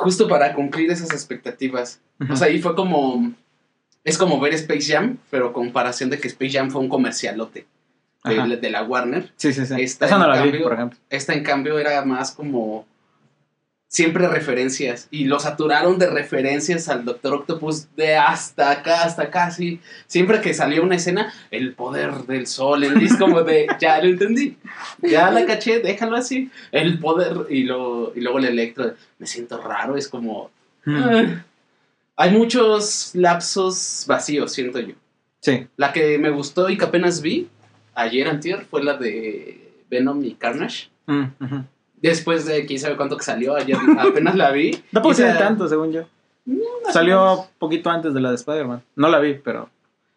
[0.00, 2.00] Justo para cumplir esas expectativas.
[2.30, 3.32] O sea, ahí fue como.
[4.02, 7.66] Es como ver Space Jam, pero comparación de que Space Jam fue un comercialote
[8.24, 9.30] de, de la Warner.
[9.36, 9.74] Sí, sí, sí.
[9.78, 10.98] Esta, Esa no en la vi, por ejemplo.
[11.10, 12.86] Esta, en cambio, era más como.
[13.92, 15.08] Siempre referencias.
[15.10, 19.46] Y lo saturaron de referencias al Doctor Octopus de hasta acá, hasta acá.
[19.46, 19.80] Así.
[20.06, 22.84] Siempre que salía una escena, el poder del sol.
[22.84, 23.66] el- Es como de.
[23.80, 24.56] Ya lo entendí.
[25.02, 26.52] Ya la caché, déjalo así.
[26.70, 27.46] El poder.
[27.50, 28.94] Y, lo, y luego el electro.
[29.18, 29.96] Me siento raro.
[29.96, 30.52] Es como.
[30.84, 30.96] Mm.
[30.96, 31.44] ah.
[32.14, 34.94] Hay muchos lapsos vacíos, siento yo.
[35.40, 35.66] Sí.
[35.76, 37.48] La que me gustó y que apenas vi
[37.94, 40.90] ayer antier fue la de Venom y Carnage.
[41.06, 41.24] Mm.
[42.02, 44.70] Después de quién sabe cuánto que salió, ayer apenas la vi.
[44.92, 46.04] Tampoco tiene tanto, según yo.
[46.92, 48.82] Salió poquito antes de la de Spider-Man.
[48.96, 49.68] No la vi, pero.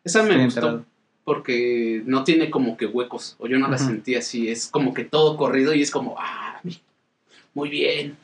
[0.03, 0.85] Esa me gustó enterado.
[1.23, 3.85] porque no tiene como que huecos, o yo no la Ujú.
[3.85, 6.59] sentí así, es como que todo corrido y es como, ah,
[7.53, 8.17] muy bien.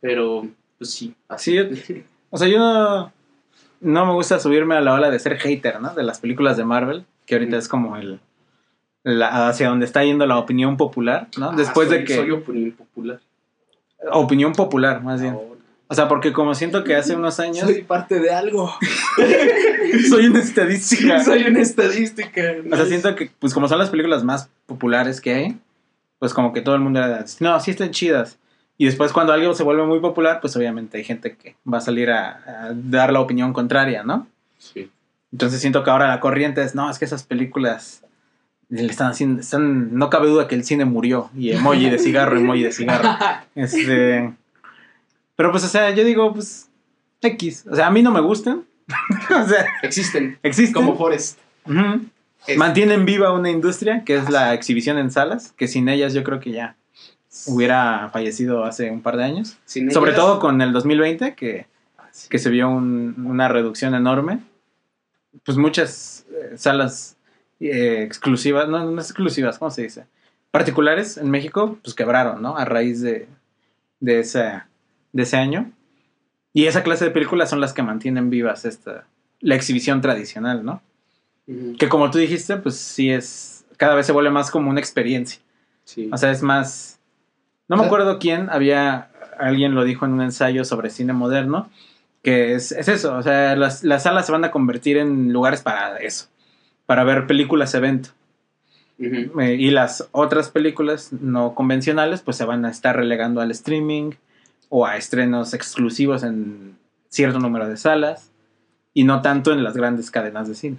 [0.00, 0.46] Pero,
[0.78, 1.58] pues sí, así.
[1.74, 3.12] Sí, O sea, yo no,
[3.82, 5.92] no me gusta subirme a la ola de ser hater, ¿no?
[5.94, 8.20] De las películas de Marvel, que ahorita es como el.
[9.04, 11.50] La- hacia donde está yendo la opinión popular, ¿no?
[11.50, 12.16] Ah, Después soy- de que.
[12.16, 13.20] Soy opinión popular.
[14.12, 15.34] Opinión popular, más bien.
[15.34, 15.48] Ahora.
[15.88, 17.60] O sea, porque como siento que hace unos años.
[17.60, 18.72] Soy parte de algo.
[20.08, 21.22] soy una estadística.
[21.22, 22.40] soy una estadística.
[22.70, 25.58] O sea, siento que, pues como son las películas más populares que hay,
[26.18, 28.38] pues como que todo el mundo era, no, sí están chidas.
[28.78, 31.82] Y después cuando algo se vuelve muy popular, pues obviamente hay gente que va a
[31.82, 34.26] salir a, a dar la opinión contraria, ¿no?
[34.58, 34.90] Sí.
[35.30, 38.02] Entonces siento que ahora la corriente es, no, es que esas películas
[38.80, 41.30] le están haciendo, están, no cabe duda que el cine murió.
[41.36, 43.08] Y emoji de cigarro, emoji de cigarro.
[43.54, 44.32] Este,
[45.36, 46.68] pero pues, o sea, yo digo, pues,
[47.20, 47.66] X.
[47.70, 48.64] O sea, a mí no me gustan.
[49.44, 50.72] o sea, Existen, existen.
[50.74, 51.38] como Forrest.
[51.66, 52.06] Ujú.
[52.46, 56.24] Es- Mantienen viva una industria que es la exhibición en salas, que sin ellas yo
[56.24, 56.76] creo que ya
[57.46, 59.58] hubiera fallecido hace un par de años.
[59.64, 61.66] sin Sobre ellas- todo con el 2020, que,
[62.30, 64.40] que se vio un- una reducción enorme.
[65.44, 67.16] Pues muchas eh, salas
[67.68, 70.06] eh, exclusivas, no, no exclusivas, ¿cómo se dice?
[70.50, 72.56] Particulares en México, pues quebraron, ¿no?
[72.56, 73.28] A raíz de,
[74.00, 74.68] de, esa,
[75.12, 75.70] de ese año.
[76.52, 79.06] Y esa clase de películas son las que mantienen vivas esta,
[79.40, 80.82] la exhibición tradicional, ¿no?
[81.78, 83.64] Que como tú dijiste, pues sí es.
[83.76, 85.40] Cada vez se vuelve más como una experiencia.
[85.84, 86.08] sí.
[86.12, 87.00] O sea, es más.
[87.68, 89.08] No me O sea- acuerdo quién, había.
[89.38, 91.68] Alguien lo dijo en un ensayo sobre cine moderno.
[92.22, 93.16] Que es, es eso.
[93.16, 96.28] O sea, las, las salas se van a convertir en lugares para eso.
[96.92, 98.10] Para ver películas evento.
[98.98, 104.10] Eh, y las otras películas no convencionales, pues se van a estar relegando al streaming
[104.68, 106.76] o a estrenos exclusivos en
[107.08, 108.30] cierto número de salas.
[108.92, 110.76] Y no tanto en las grandes cadenas de cine.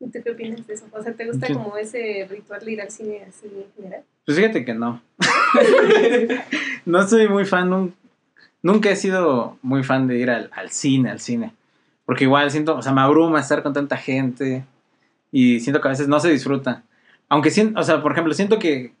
[0.00, 0.86] ¿Y tú qué opinas de eso?
[0.90, 1.52] O sea, ¿te gusta Sí.
[1.52, 4.02] como ese ritual de ir al cine así en general?
[4.26, 5.00] Pues fíjate que no.
[6.84, 7.94] no soy muy fan, nun-
[8.60, 11.52] nunca he sido muy fan de ir al, al cine, al cine.
[12.06, 14.64] Porque igual siento, o sea, me abruma estar con tanta gente
[15.32, 16.84] y siento que a veces no se disfruta.
[17.28, 18.92] Aunque o sea, por ejemplo, siento que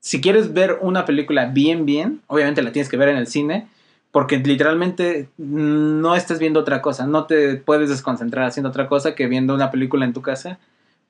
[0.00, 3.68] si quieres ver una película bien, bien, obviamente la tienes que ver en el cine,
[4.10, 9.26] porque literalmente no estás viendo otra cosa, no te puedes desconcentrar haciendo otra cosa que
[9.26, 10.58] viendo una película en tu casa,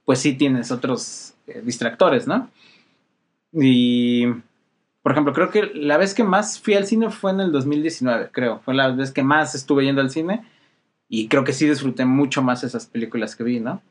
[0.04, 2.48] pues sí tienes otros eh, distractores, ¿no?
[3.52, 4.26] Y,
[5.02, 8.30] por ejemplo, creo que la vez que más fui al cine fue en el 2019,
[8.32, 8.60] creo.
[8.60, 10.44] Fue la vez que más estuve yendo al cine.
[11.08, 13.82] Y creo que sí disfruté mucho más esas películas que vi, ¿no?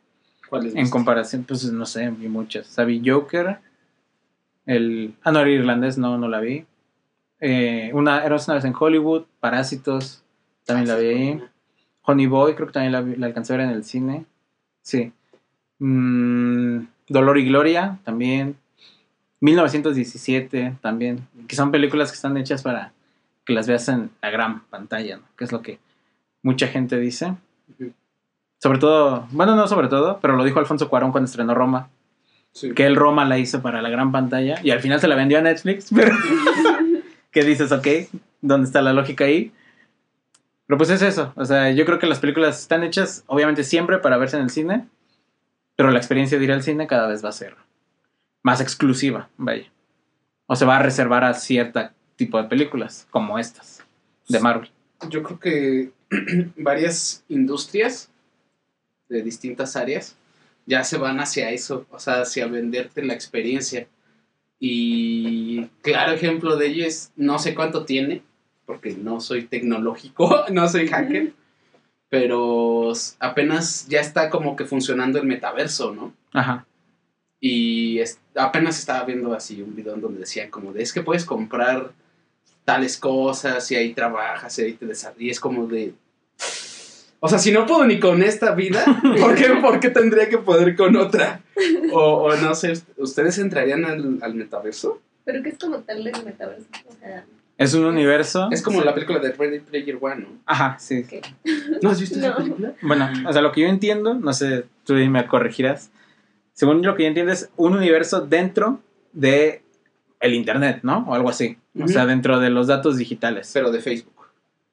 [0.52, 0.92] ¿Cuáles En viste?
[0.92, 2.68] comparación, pues no sé, vi muchas.
[2.68, 3.60] O sea, vi Joker.
[4.66, 5.16] El.
[5.24, 6.66] Ah, no, era irlandés, no, no la vi.
[7.40, 9.24] Eh, una, era una vez en Hollywood.
[9.40, 10.26] Parásitos,
[10.66, 11.44] también la vi ahí.
[12.02, 14.26] Honey Boy, creo que también la, la alcancé a ver en el cine.
[14.82, 15.14] Sí.
[15.80, 18.58] Mm, Dolor y Gloria, también.
[19.40, 21.28] 1917, también.
[21.48, 22.92] Que son películas que están hechas para
[23.46, 25.24] que las veas en la gran pantalla, ¿no?
[25.38, 25.80] Que es lo que
[26.44, 27.36] mucha gente dice.
[28.62, 31.90] Sobre todo, bueno, no sobre todo, pero lo dijo Alfonso Cuarón cuando estrenó Roma.
[32.52, 32.74] Sí.
[32.74, 35.40] Que él Roma la hizo para la gran pantalla y al final se la vendió
[35.40, 35.90] a Netflix.
[35.96, 36.16] Pero
[37.32, 37.88] que dices, ok,
[38.42, 39.52] ¿dónde está la lógica ahí?
[40.68, 41.34] Pero pues es eso.
[41.36, 44.52] O sea, yo creo que las películas están hechas, obviamente, siempre para verse en el
[44.52, 44.88] cine.
[45.76, 47.56] Pero la experiencia de ir al cine cada vez va a ser
[48.44, 49.72] más exclusiva, vaya.
[50.46, 51.82] O se va a reservar a cierto
[52.16, 53.84] tipo de películas, como estas,
[54.28, 54.70] de Marvel.
[55.10, 55.92] Yo creo que
[56.58, 58.11] varias industrias
[59.12, 60.16] de distintas áreas
[60.66, 63.88] ya se van hacia eso, o sea, hacia venderte la experiencia.
[64.60, 68.22] Y claro ejemplo de ello es, no sé cuánto tiene,
[68.66, 71.34] porque no soy tecnológico, no soy hacker,
[72.10, 76.14] pero apenas ya está como que funcionando el metaverso, ¿no?
[76.32, 76.66] Ajá.
[77.40, 81.26] Y es- apenas estaba viendo así un video donde decía como de, es que puedes
[81.26, 81.92] comprar
[82.64, 85.22] tales cosas y ahí trabajas y ahí te desarrollas.
[85.22, 85.94] Y es como de...
[87.24, 88.84] O sea, si no puedo ni con esta vida,
[89.20, 91.42] ¿por qué, por qué tendría que poder con otra?
[91.94, 95.00] O, o no sé, ¿ustedes entrarían al, al metaverso?
[95.24, 96.66] Pero que es como tal el metaverso.
[96.90, 97.24] O sea,
[97.60, 98.50] Es un universo.
[98.52, 100.28] Es como la película de Ready Player One, ¿no?
[100.48, 101.06] Ajá, sí.
[101.84, 102.38] ¿No has visto esa No.
[102.38, 102.74] película?
[102.82, 105.92] Bueno, o sea, lo que yo entiendo, no sé, tú me corregirás.
[106.54, 108.82] Según lo que yo entiendo es un universo dentro
[109.14, 109.62] de
[110.20, 111.06] el internet, ¿no?
[111.08, 111.58] O algo así.
[111.80, 113.52] O sea, dentro de los datos digitales.
[113.54, 114.21] Pero de Facebook.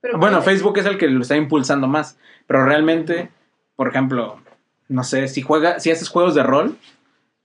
[0.01, 3.31] Pero Bueno, Facebook es el que lo está impulsando más, pero realmente,
[3.77, 4.39] por ejemplo,
[4.89, 6.77] no sé, si juega, si haces juegos de rol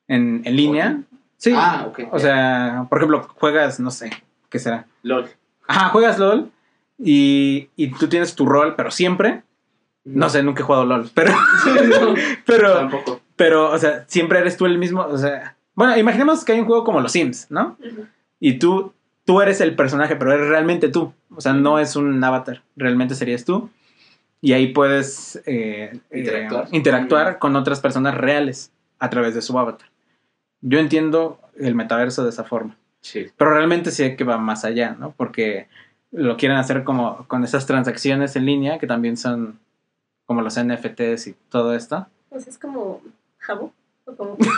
[0.08, 1.02] en, en línea,
[1.38, 1.54] sí.
[1.56, 2.00] Ah, ok.
[2.12, 4.12] O sea, por ejemplo, juegas, no sé,
[4.50, 4.86] ¿qué será?
[5.04, 5.30] LOL.
[5.68, 6.52] Ajá, juegas LOL
[6.98, 9.44] y, y tú tienes tu rol, pero siempre,
[10.04, 11.32] no sé, nunca he jugado LOL, pero,
[11.86, 12.14] No,
[12.46, 13.22] pero, tampoco.
[13.36, 16.66] pero, o sea, siempre eres tú el mismo, o sea, bueno, imaginemos que hay un
[16.66, 17.78] juego como los Sims, ¿no?
[18.40, 18.94] Y tú,
[19.26, 21.14] tú eres el personaje, pero eres realmente tú.
[21.36, 23.70] O sea, no es un avatar, realmente serías tú.
[24.42, 26.68] Y ahí puedes eh, eh, Interactuar.
[26.72, 29.90] interactuar con otras personas reales a través de su avatar.
[30.62, 32.78] Yo entiendo el metaverso de esa forma.
[33.02, 33.28] Sí.
[33.38, 35.12] Pero realmente sí que va más allá, ¿no?
[35.16, 35.68] Porque
[36.12, 39.60] lo quieren hacer como con esas transacciones en línea, que también son
[40.26, 42.08] como los NFTs y todo esto.
[42.30, 43.02] Pues es como
[43.40, 43.74] jabo.
[44.06, 44.38] Como.
[44.38, 44.52] Club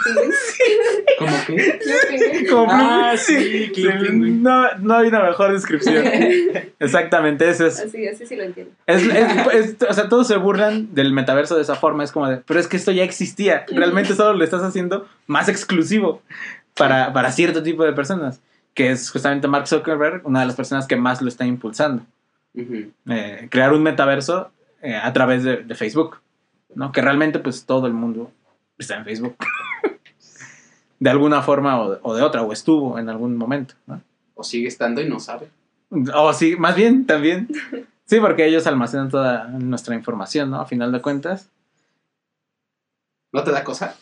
[1.47, 2.47] Penguin.
[2.49, 3.71] Como Ah, sí.
[4.13, 6.03] No, no hay una mejor descripción.
[6.79, 7.79] Exactamente, eso es.
[7.79, 8.73] Así, así sí lo entiendo.
[8.87, 12.03] Es, es- es- o sea, todos se burlan del metaverso de esa forma.
[12.03, 13.65] Es como de, pero es que esto ya existía.
[13.69, 16.21] Realmente solo lo estás haciendo más exclusivo
[16.75, 18.41] para, para cierto tipo de personas.
[18.73, 22.03] Que es justamente Mark Zuckerberg, una de las personas que más lo está impulsando.
[22.55, 26.17] Eh, crear un metaverso eh, a través de, de Facebook.
[26.73, 26.91] ¿no?
[26.91, 28.31] Que realmente, pues todo el mundo
[28.77, 29.35] está en Facebook.
[30.99, 33.75] de alguna forma o de, o de otra, o estuvo en algún momento.
[33.87, 34.01] ¿no?
[34.33, 35.49] O sigue estando y no sabe.
[36.13, 37.47] O sí, más bien, también.
[38.07, 40.61] Sí, porque ellos almacenan toda nuestra información, ¿no?
[40.61, 41.49] A final de cuentas.
[43.31, 43.95] ¿No te da cosa?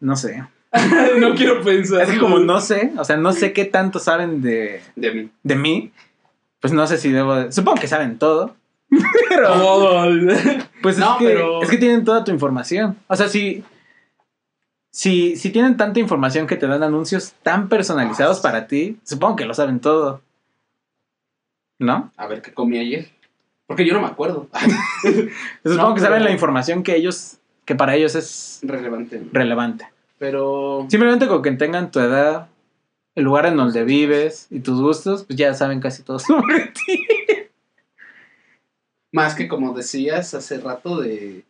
[0.00, 0.42] No sé.
[1.18, 2.00] no quiero pensar.
[2.00, 5.30] Es que como no sé, o sea, no sé qué tanto saben de, De mí.
[5.42, 5.92] de mí,
[6.58, 7.34] pues no sé si debo...
[7.34, 8.56] de- Supongo que saben todo.
[9.28, 10.04] Pero,
[10.80, 12.96] pues es, No, que, pero- es que tienen toda tu información.
[13.08, 13.62] O sea, si,
[14.90, 19.44] si, si tienen tanta información que te dan anuncios tan personalizados para ti, supongo que
[19.44, 20.22] lo saben todo.
[21.78, 22.12] ¿No?
[22.16, 23.08] A ver qué comí ayer.
[23.66, 24.48] Porque yo no me acuerdo.
[25.62, 29.22] Supongo No, que saben la información que ellos, que para ellos es Relevante.
[29.32, 29.86] relevante.
[30.18, 30.86] Pero.
[30.90, 32.48] Simplemente con que tengan tu edad,
[33.14, 37.04] el lugar en donde vives y tus gustos, pues ya saben casi todo sobre ti.
[39.12, 41.44] Más que como decías hace rato de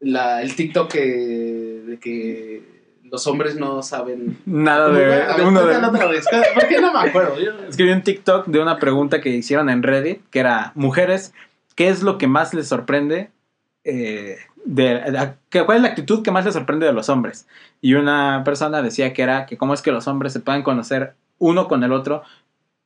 [0.00, 2.62] la, el TikTok que, de que
[3.04, 4.38] los hombres no saben.
[4.46, 5.22] Nada ¿Cómo de, fue?
[5.22, 6.24] A de ver, uno de- cuéntalo otra vez.
[6.54, 7.38] ¿Por qué no me acuerdo?
[7.40, 10.72] Yo- Es que vi un TikTok de una pregunta que hicieron en Reddit, que era,
[10.74, 11.32] mujeres,
[11.74, 13.30] ¿qué es lo que más les sorprende?
[13.86, 17.46] eh, de, que- ¿Cuál es la actitud que más les sorprende de los hombres?
[17.82, 21.12] Y una persona decía que era que cómo es que los hombres se pueden conocer
[21.38, 22.22] uno con el otro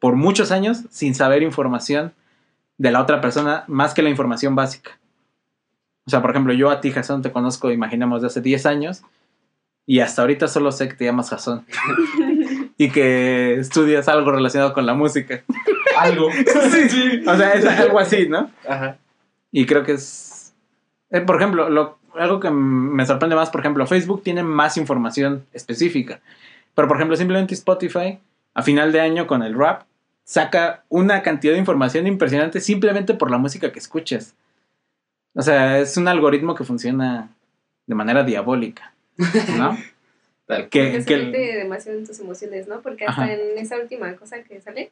[0.01, 2.13] por muchos años sin saber información
[2.79, 4.99] de la otra persona más que la información básica.
[6.09, 9.03] O sea, por ejemplo, yo a ti, Jason, te conozco, imaginemos, de hace 10 años
[9.85, 11.67] y hasta ahorita solo sé que te llamas Jason
[12.79, 15.43] y que estudias algo relacionado con la música.
[15.99, 16.31] Algo.
[16.33, 17.23] Sí, sí.
[17.27, 18.51] O sea, es algo así, ¿no?
[18.67, 18.97] Ajá.
[19.53, 20.55] Y creo que es...
[21.11, 25.45] eh, por ejemplo, lo, algo que me sorprende más, por ejemplo, Facebook tiene más información
[25.53, 26.21] específica.
[26.75, 28.19] Pero, por ejemplo, simplemente Spotify,
[28.55, 29.83] a final de año con el rap,
[30.25, 34.35] saca una cantidad de información impresionante simplemente por la música que escuchas.
[35.35, 37.31] O sea, es un algoritmo que funciona
[37.87, 38.93] de manera diabólica,
[39.57, 39.77] ¿no?
[40.47, 40.69] Tal.
[40.69, 42.81] que, Porque que se el- mete demasiado en tus emociones, ¿no?
[42.81, 43.33] Porque hasta Ajá.
[43.35, 44.91] en esa última cosa que sale,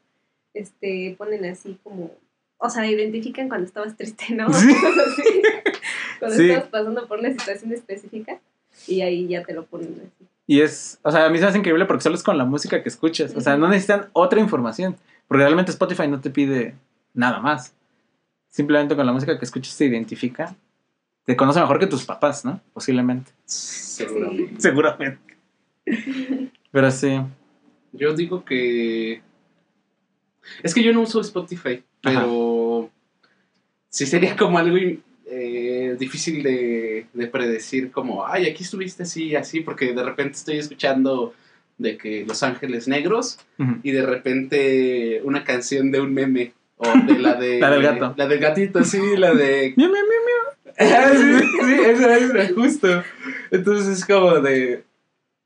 [0.55, 2.11] este, ponen así como,
[2.59, 4.49] o sea, identifican cuando estabas triste, ¿no?
[4.53, 4.75] Sí.
[6.19, 6.49] Cuando Sí.
[6.51, 8.39] estabas pasando por una situación específica
[8.87, 10.27] y ahí ya te lo ponen así.
[10.47, 12.45] Y es, o sea, a mí se me hace increíble porque solo es con la
[12.45, 13.35] música que escuchas.
[13.35, 14.97] O sea, no necesitan otra información.
[15.29, 16.75] Porque realmente Spotify no te pide
[17.15, 17.75] nada más.
[18.51, 20.55] Simplemente con la música que escuchas te identifica.
[21.25, 22.61] Te conoce mejor que tus papás, ¿no?
[22.73, 23.33] Posiblemente.
[23.45, 24.61] Seguramente.
[24.61, 25.37] Seguramente.
[26.71, 27.21] Pero sí.
[27.93, 29.23] Yo digo que.
[30.63, 32.91] Es que yo no uso Spotify, pero.
[33.89, 34.77] Sí sería como algo
[35.29, 40.59] eh, difícil de, de predecir, como, ay, aquí estuviste así, así, porque de repente estoy
[40.59, 41.35] escuchando
[41.79, 43.39] de que Los Ángeles Negros
[43.83, 46.53] y de repente una canción de un meme.
[46.79, 47.59] O de la de.
[47.61, 48.15] La del gato.
[48.17, 49.73] La del gatito, sí, la de.
[49.77, 50.77] Miau, miau, miau,
[51.17, 53.03] sí, sí, esa es justo.
[53.51, 54.85] Entonces es como de.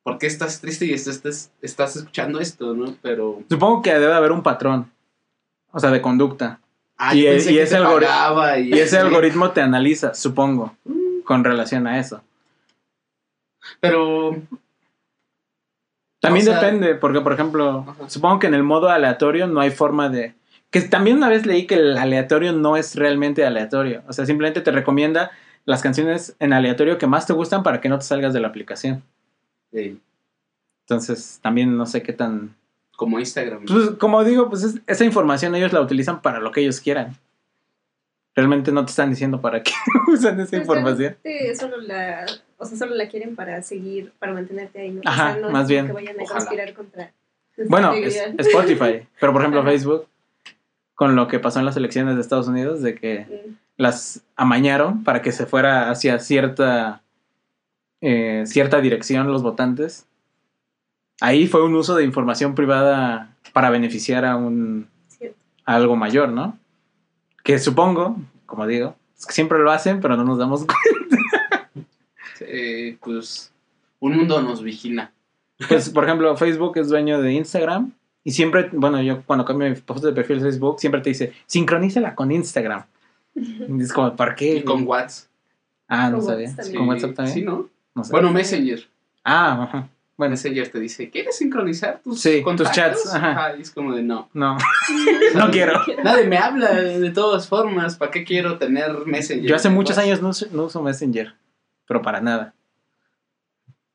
[0.03, 2.97] ¿Por qué estás triste y estás, estás, escuchando esto, no?
[3.03, 3.43] Pero.
[3.49, 4.90] Supongo que debe haber un patrón.
[5.73, 6.59] O sea, de conducta.
[6.97, 8.97] Ah, Y e- y ese pagaba y, Y ese sí.
[8.97, 10.75] algoritmo te analiza, supongo,
[11.25, 12.23] con relación a eso.
[13.81, 14.37] Pero
[16.21, 18.11] También O sea- depende, porque por ejemplo, Ajá.
[18.11, 20.35] supongo que en el modo aleatorio no hay forma de...
[20.70, 24.02] Que también una vez leí que el aleatorio no es realmente aleatorio.
[24.09, 25.30] O sea, simplemente te recomienda
[25.64, 28.48] las canciones en aleatorio que más te gustan para que no te salgas de la
[28.48, 29.02] aplicación.
[29.72, 29.96] eh,
[30.83, 32.54] Entonces, también no sé qué tan...
[32.96, 33.64] como Instagram.
[33.66, 37.16] Pues, como digo, pues es- esa información ellos la utilizan para lo que ellos quieran.
[38.35, 39.72] Realmente no te están diciendo para qué
[40.12, 41.16] usan esa Pues, información.
[41.24, 42.26] realmente solo la,
[42.59, 45.02] o sea, solo la quieren para seguir, para mantenerte ahí, ¿no?
[45.04, 45.87] Ajá, o sea, no más bien.
[45.87, 46.38] Que vayan a Ojalá.
[46.38, 47.12] conspirar contra.
[47.68, 48.16] Bueno, es-.
[48.38, 49.06] Spotify.
[49.18, 49.62] Pero por ejemplo.
[49.64, 50.06] Facebook,
[51.01, 55.03] con lo que pasó en las elecciones de Estados Unidos, de que Mm, las amañaron
[55.03, 57.01] para que se fuera hacia cierta
[58.03, 60.07] eh, cierta dirección los votantes.
[61.23, 64.89] Ahí fue un uso de información privada para beneficiar a un
[65.65, 66.59] a algo mayor, ¿no?
[67.45, 71.71] Que supongo, como digo, es que siempre lo hacen, pero no nos damos cuenta.
[73.01, 73.51] Pues
[74.01, 75.13] un mundo nos vigila.
[75.67, 77.91] Pues, por ejemplo, Facebook es dueño de Instagram
[78.22, 81.33] y siempre, bueno, yo cuando cambio mi foto de perfil de Facebook, siempre te dice,
[81.46, 82.85] sincronízala con Instagram.
[83.35, 84.56] Y es como, ¿para qué?
[84.56, 85.30] Y con WhatsApp.
[85.88, 86.48] Ah, no sabía.
[86.48, 87.35] WhatsApp Sí, ¿Con WhatsApp también?
[87.35, 87.68] Sí, ¿no?
[87.94, 88.12] No sé.
[88.12, 88.87] Bueno, Messenger.
[89.24, 89.88] Ah, ajá.
[90.16, 93.56] Bueno, Messenger te dice, ¿quieres sincronizar tus, Sí, tus chats, ajá.
[93.56, 94.28] y es como de no.
[94.35, 94.59] no.
[95.35, 95.80] no quiero.
[96.04, 97.96] Nadie me habla de todas formas.
[97.96, 99.48] ¿Para qué quiero tener Messenger?
[99.48, 100.04] Yo hace muchos WhatsApp?
[100.04, 101.35] años no uso, no uso Messenger,
[101.87, 102.54] pero para nada.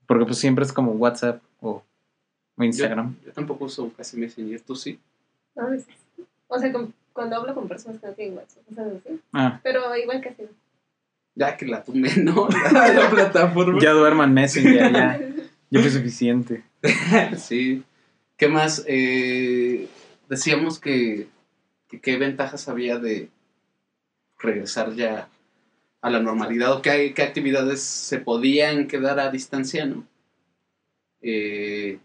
[0.08, 1.84] Porque pues siempre es como WhatsApp o,
[2.58, 3.16] o Instagram.
[3.22, 4.62] Yo, yo tampoco uso casi Messenger.
[4.62, 5.00] ¿Tú sí?
[5.56, 5.88] a veces.
[6.48, 9.20] O sea, con- cuando hablo con personas que no tienen WhatsApp, sea, así.
[9.34, 10.50] Ah, Pero igual casi no.
[11.36, 12.48] Ya que la tumbe, ¿no?
[12.50, 13.80] La, la plataforma.
[13.82, 15.20] ya duerman Messenger, ya.
[15.72, 16.64] Ya fue suficiente.
[17.38, 17.84] Sí.
[18.38, 18.84] ¿Qué más?
[18.88, 19.88] Eh,
[20.30, 21.28] decíamos que,
[21.88, 23.30] que qué ventajas había de
[24.40, 25.28] regresar ya
[26.02, 30.06] a la normalidad o qué, qué actividades se podían quedar a distancia, ¿no?
[31.22, 31.98] Eh,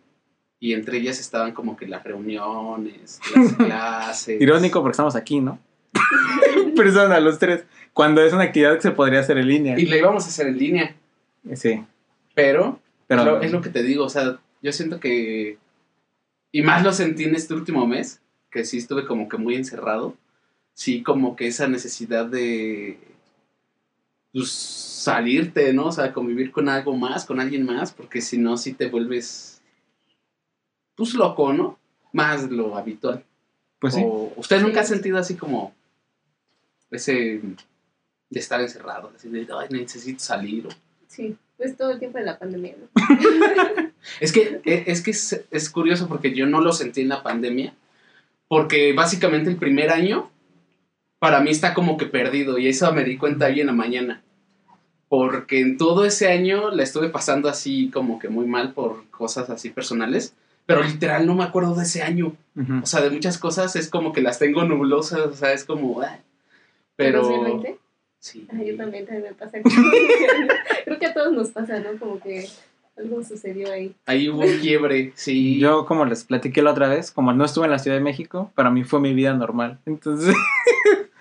[0.60, 4.40] y entre ellas estaban como que las reuniones, las clases.
[4.40, 5.58] Irónico porque estamos aquí, ¿no?
[6.76, 7.64] Persona, los tres.
[7.92, 9.78] Cuando es una actividad que se podría hacer en línea.
[9.78, 10.94] Y la íbamos a hacer en línea,
[11.54, 11.82] Sí,
[12.34, 13.24] pero pero...
[13.24, 15.58] Lo- es lo que te digo, o sea, yo siento que.
[16.52, 18.20] Y más lo sentí en este último mes,
[18.50, 20.14] que sí estuve como que muy encerrado.
[20.74, 22.98] Sí, como que esa necesidad de.
[24.32, 25.86] Pues salirte, ¿no?
[25.86, 29.59] O sea, convivir con algo más, con alguien más, porque si no, sí te vuelves.
[30.94, 31.78] Pues loco, ¿no?
[32.12, 33.24] Más lo habitual.
[33.78, 34.02] Pues sí.
[34.04, 34.94] O, ¿Usted nunca ha Sí.
[34.94, 35.74] sentido así como.
[36.90, 37.40] ese.
[38.30, 39.12] de estar encerrado?
[39.16, 40.66] Así de, ay, necesito salir.
[40.66, 40.70] o-
[41.08, 42.88] Sí, pues todo el tiempo de la pandemia, ¿no?
[44.20, 47.22] Es que, e- es, que es, es curioso porque yo no lo sentí en la
[47.22, 47.74] pandemia.
[48.48, 50.30] Porque básicamente el primer año
[51.18, 52.58] para mí está como que perdido.
[52.58, 54.22] Y eso me di cuenta hoy en la mañana.
[55.08, 59.50] Porque en todo ese año la estuve pasando así como que muy mal por cosas
[59.50, 60.34] así personales.
[60.66, 62.36] Pero literal no me acuerdo de ese año.
[62.82, 65.26] O sea, de muchas cosas es como que las tengo nublosas.
[65.26, 66.00] O sea, es como...
[66.02, 66.18] ah.
[66.96, 67.22] Pero...
[67.22, 67.78] 2020?
[68.18, 68.46] Sí.
[68.52, 69.58] Ajá, yo también, también me pasa.
[70.84, 71.98] Creo que a todos nos pasa, ¿no?
[71.98, 72.46] Como que
[72.96, 73.94] algo sucedió ahí.
[74.04, 75.58] Ahí hubo un quiebre, sí.
[75.58, 78.52] Yo, como les platiqué la otra vez, como no estuve en la Ciudad de México,
[78.54, 79.78] para mí fue mi vida normal.
[79.86, 80.36] Entonces,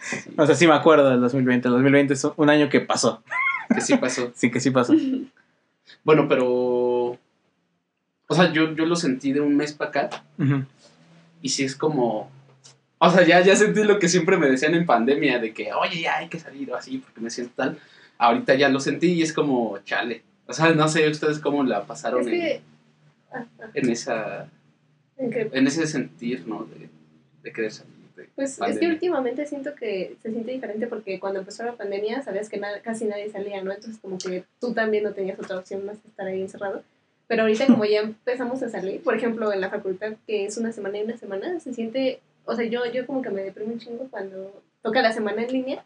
[0.01, 1.67] Sí, o sea, sí me acuerdo del 2020.
[1.67, 3.23] El 2020 es un año que pasó.
[3.73, 4.31] que sí pasó.
[4.35, 4.93] Sí que sí pasó.
[6.03, 6.47] Bueno, pero.
[8.31, 10.23] O sea, yo, yo lo sentí de un mes para acá.
[11.41, 12.29] Y sí es como.
[12.99, 16.01] O sea, ya, ya sentí lo que siempre me decían en pandemia: de que, oye,
[16.01, 17.79] ya hay que salir o así, porque me siento tal.
[18.19, 20.21] Ahorita ya lo sentí y es como, chale.
[20.45, 22.61] O sea, no sé ustedes cómo la pasaron Es en, que.
[23.31, 24.47] Ajá, en esa.
[25.17, 26.65] en En ese sentir, ¿no?
[26.65, 26.87] De,
[27.41, 27.95] de querer salir.
[28.15, 32.21] de Pues es que últimamente siento que se siente diferente porque cuando empezó la pandemia
[32.21, 33.71] sabías que casi nadie salía, ¿no?
[33.71, 36.83] Entonces como que tú también no tenías otra opción más que estar ahí encerrado.
[37.29, 40.71] Pero ahorita como ya empezamos a salir, por ejemplo en la facultad que es una
[40.73, 43.79] semana y una semana, se siente, o sea, yo, yo como que me deprimo un
[43.79, 45.85] chingo cuando toca la semana en línea,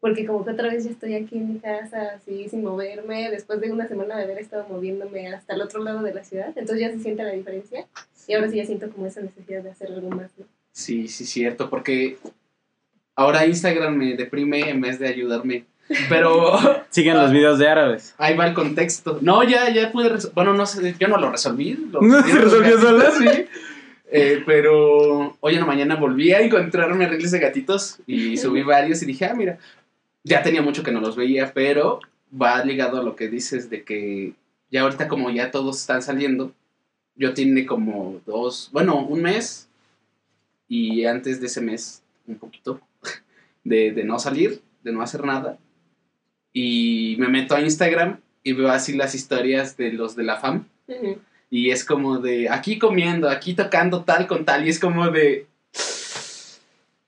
[0.00, 3.60] porque como que otra vez ya estoy aquí en mi casa así sin moverme, después
[3.60, 6.80] de una semana de haber estado moviéndome hasta el otro lado de la ciudad, entonces
[6.80, 7.86] ya se siente la diferencia
[8.26, 10.46] y ahora sí ya siento como esa necesidad de hacer algo más, ¿no?
[10.72, 12.16] Sí, sí, cierto, porque
[13.14, 15.66] ahora Instagram me deprime en vez de ayudarme.
[16.08, 16.56] Pero
[16.90, 18.14] Siguen los videos de árabes.
[18.18, 19.18] ahí va el contexto.
[19.20, 21.74] No, ya, ya pude Bueno, no sé, yo no lo resolví.
[21.90, 23.10] lo ¿No se resolvió sola?
[23.10, 23.46] Sí.
[24.12, 29.02] Eh, pero hoy en la mañana volví a encontrarme reels de gatitos y subí varios
[29.02, 29.58] y dije, ah, mira,
[30.24, 32.00] ya tenía mucho que no los veía, pero
[32.40, 34.32] va ligado a lo que dices de que
[34.70, 36.52] ya ahorita como ya todos están saliendo,
[37.14, 39.68] yo tiene como dos, bueno, un mes
[40.68, 42.80] y antes de ese mes, un poquito,
[43.64, 45.58] de, de no salir, de no hacer nada.
[46.52, 50.64] Y me meto a Instagram y veo así las historias de los de la FAM.
[51.50, 54.66] Y es como de aquí comiendo, aquí tocando tal con tal.
[54.66, 55.46] Y es como de.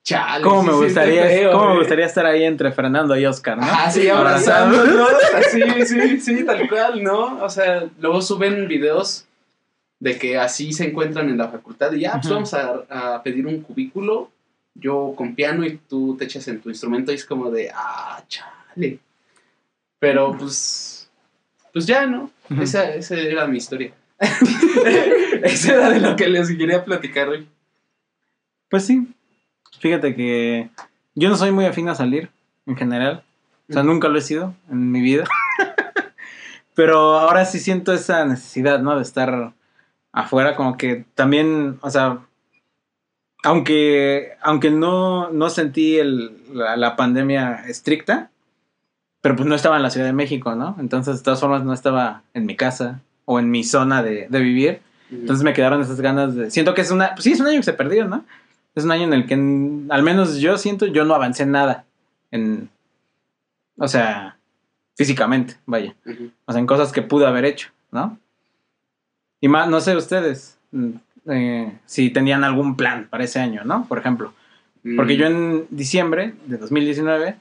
[0.05, 0.43] Chale.
[0.43, 1.79] ¿Cómo me gustaría, feo, cómo me güey.
[1.79, 3.63] gustaría estar ahí entre Fernando y Oscar, ¿no?
[3.63, 5.11] Ajá, sí, abrazándonos.
[5.33, 7.43] Así, sí, sí, tal cual, ¿no?
[7.43, 9.27] O sea, luego suben videos
[10.01, 13.47] de que así se encuentran en la facultad y ya, pues vamos a, a pedir
[13.47, 14.33] un cubículo,
[14.75, 18.21] yo con piano y tú te echas en tu instrumento y es como de, ah,
[18.27, 18.99] chale.
[20.03, 21.09] Pero pues,
[21.73, 22.29] pues ya, ¿no?
[22.61, 23.95] Esa, esa era mi historia.
[25.45, 27.49] esa era de lo que les quería platicar hoy.
[28.69, 29.07] Pues sí.
[29.79, 30.71] Fíjate que
[31.15, 32.31] yo no soy muy afín a salir,
[32.67, 33.23] en general.
[33.71, 35.23] O sea, nunca lo he sido en mi vida.
[36.75, 38.97] Pero ahora sí siento esa necesidad, ¿no?
[38.97, 39.53] De estar
[40.11, 42.27] afuera, como que también, o sea,
[43.45, 48.33] aunque, aunque no, no sentí el, la, la pandemia estricta,
[49.23, 50.77] pero pues no estaba en la Ciudad de México, ¿no?
[50.79, 54.41] Entonces, de todas formas, no estaba en mi casa o en mi zona de, de
[54.41, 54.81] vivir.
[55.11, 56.51] Entonces me quedaron esas ganas de...
[56.51, 57.11] Siento que es una...
[57.15, 58.25] Pues sí, es un año que se perdió, ¿no?
[58.75, 61.85] Es un año en el que, en- al menos yo siento, yo no avancé nada.
[62.31, 62.69] En...
[63.79, 64.37] O sea,
[64.97, 65.95] físicamente, vaya.
[66.47, 68.19] O sea, en cosas que pude haber hecho, ¿no?
[69.41, 70.91] Y más, no sé ustedes, mm,
[71.27, 73.87] eh, si tenían algún plan para ese año, ¿no?
[73.87, 74.33] Por ejemplo.
[74.97, 75.19] Porque Mm.
[75.19, 77.37] yo en diciembre de 2019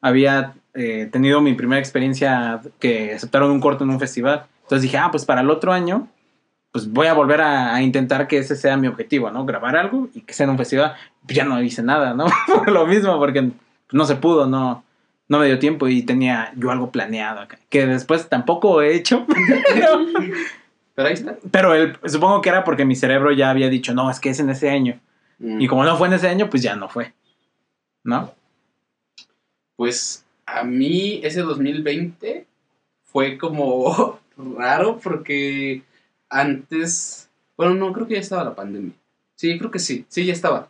[0.00, 4.46] había eh, tenido mi primera experiencia que aceptaron un corto en un festival.
[4.62, 6.08] Entonces dije, ah, pues para el otro año,
[6.72, 9.44] pues voy a volver a, a intentar que ese sea mi objetivo, ¿no?
[9.46, 10.94] Grabar algo y que sea en un festival.
[11.24, 12.26] Pues ya no hice nada, ¿no?
[12.46, 13.50] Por lo mismo, porque
[13.92, 14.82] no se pudo, no,
[15.28, 19.26] no me dio tiempo y tenía yo algo planeado acá, que después tampoco he hecho.
[19.74, 20.00] Pero,
[20.96, 21.36] Pero ahí está.
[21.50, 24.38] pero el- supongo que era porque mi cerebro ya había dicho, no, es que es
[24.40, 25.00] en ese año.
[25.38, 25.60] Mm.
[25.60, 27.12] Y como no fue en ese año, pues ya no fue.
[28.04, 28.32] ¿No?
[29.76, 30.23] Pues
[30.54, 32.46] a mí ese 2020
[33.02, 35.82] fue como raro porque
[36.28, 38.92] antes, bueno, no, creo que ya estaba la pandemia.
[39.34, 40.68] Sí, creo que sí, sí, ya estaba.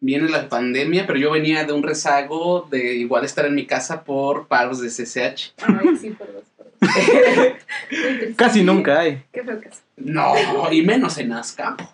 [0.00, 4.04] Viene la pandemia, pero yo venía de un rezago de igual estar en mi casa
[4.04, 5.54] por paros de CCH.
[5.66, 6.80] Ay, sí, por dos, por dos.
[6.80, 8.34] Muy triste.
[8.36, 9.24] Casi nunca hay.
[9.32, 9.82] Qué feo que es.
[9.96, 10.34] No,
[10.70, 11.92] y menos en Azcapo.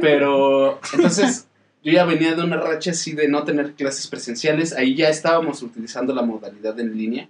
[0.00, 1.46] Pero entonces
[1.82, 4.72] yo ya venía de una racha así de no tener clases presenciales.
[4.74, 7.28] Ahí ya estábamos utilizando la modalidad en línea.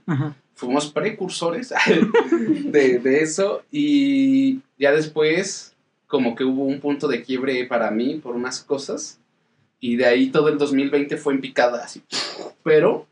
[0.54, 1.72] fuimos precursores
[2.64, 5.74] de, de eso y ya después
[6.06, 9.18] como que hubo un punto de quiebre para mí por unas cosas
[9.78, 12.02] y de ahí todo el 2020 fue en picada así.
[12.64, 13.06] Pero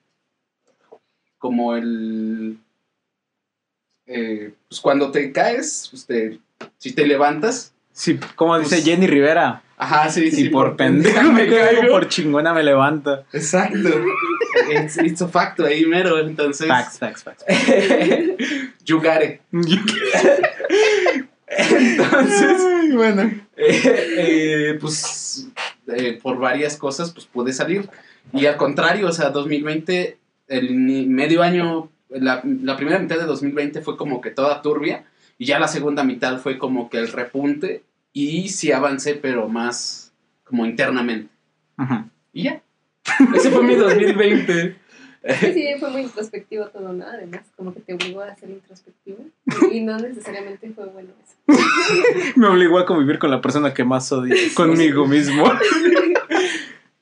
[1.38, 2.58] como el...
[4.06, 6.40] eh, pues cuando te caes, pues te-
[6.78, 9.60] si te levantas, Sí, como dice Pues- Jenny Rivera.
[9.76, 13.24] ajá, sí, Si sí, por pendejo me caigo, por chingona me levanto.
[13.32, 13.88] Exacto.
[14.72, 16.68] It's, it's a facto ahí mero, entonces...
[16.68, 17.44] Facts, facts, facts.
[18.84, 19.40] Yugare.
[21.48, 23.22] Entonces, bueno.
[23.56, 23.80] Eh,
[24.16, 25.48] eh, pues
[25.88, 27.88] eh, por varias cosas pues pude salir
[28.32, 30.76] y al contrario o sea 2020 el
[31.08, 35.04] medio año la, la primera mitad de 2020 fue como que toda turbia
[35.38, 37.82] y ya la segunda mitad fue como que el repunte
[38.12, 40.12] y sí avancé pero más
[40.44, 41.30] como internamente
[42.32, 42.62] y ya
[43.34, 44.88] ese fue mi 2020
[45.40, 47.04] Sí, sí, fue muy introspectivo todo, ¿no?
[47.04, 49.18] Además, como que te obligó a ser introspectivo.
[49.72, 51.36] Y no necesariamente fue bueno eso.
[52.36, 54.34] Me obligó a convivir con la persona que más odio.
[54.54, 55.44] Conmigo mismo.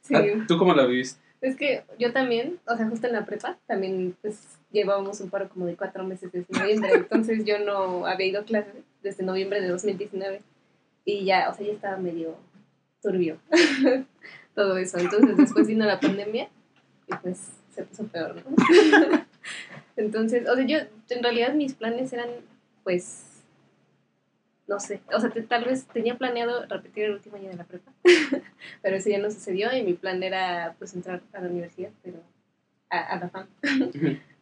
[0.02, 0.14] Sí.
[0.48, 1.20] ¿tú cómo la viviste?
[1.40, 5.48] Es que yo también, o sea, justo en la prepa, también pues llevábamos un paro
[5.48, 6.90] como de cuatro meses desde noviembre.
[6.94, 10.40] Entonces yo no había ido a clases desde noviembre de 2019.
[11.07, 12.36] Y ya, o sea, ya estaba medio
[13.00, 13.38] turbio
[14.54, 14.98] todo eso.
[14.98, 16.48] Entonces después vino la pandemia
[17.07, 18.57] y pues se puso peor, ¿no?
[19.96, 20.78] Entonces, o sea, yo
[21.09, 22.28] en realidad mis planes eran
[22.84, 23.22] pues
[24.68, 27.62] no sé, o sea, te- tal vez tenía planeado repetir el último año de la
[27.64, 27.92] prepa,
[28.82, 32.18] pero eso ya no sucedió y mi plan era pues entrar a la universidad, pero
[32.90, 33.46] a, a la FAM.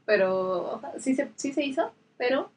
[0.06, 2.50] pero oja- sí se, sí se hizo, pero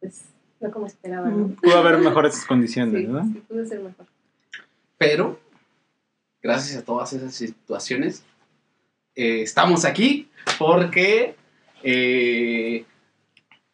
[0.00, 0.24] pues
[0.60, 1.48] no como esperaba, ¿no?
[1.62, 3.24] Pudo haber mejores condiciones, Sí, ¿no?
[3.24, 4.06] sí, pudo ser mejor.
[4.96, 5.38] Pero,
[6.42, 8.24] gracias a todas esas situaciones,
[9.14, 10.28] eh, estamos aquí
[10.58, 11.36] porque,
[11.82, 12.84] eh,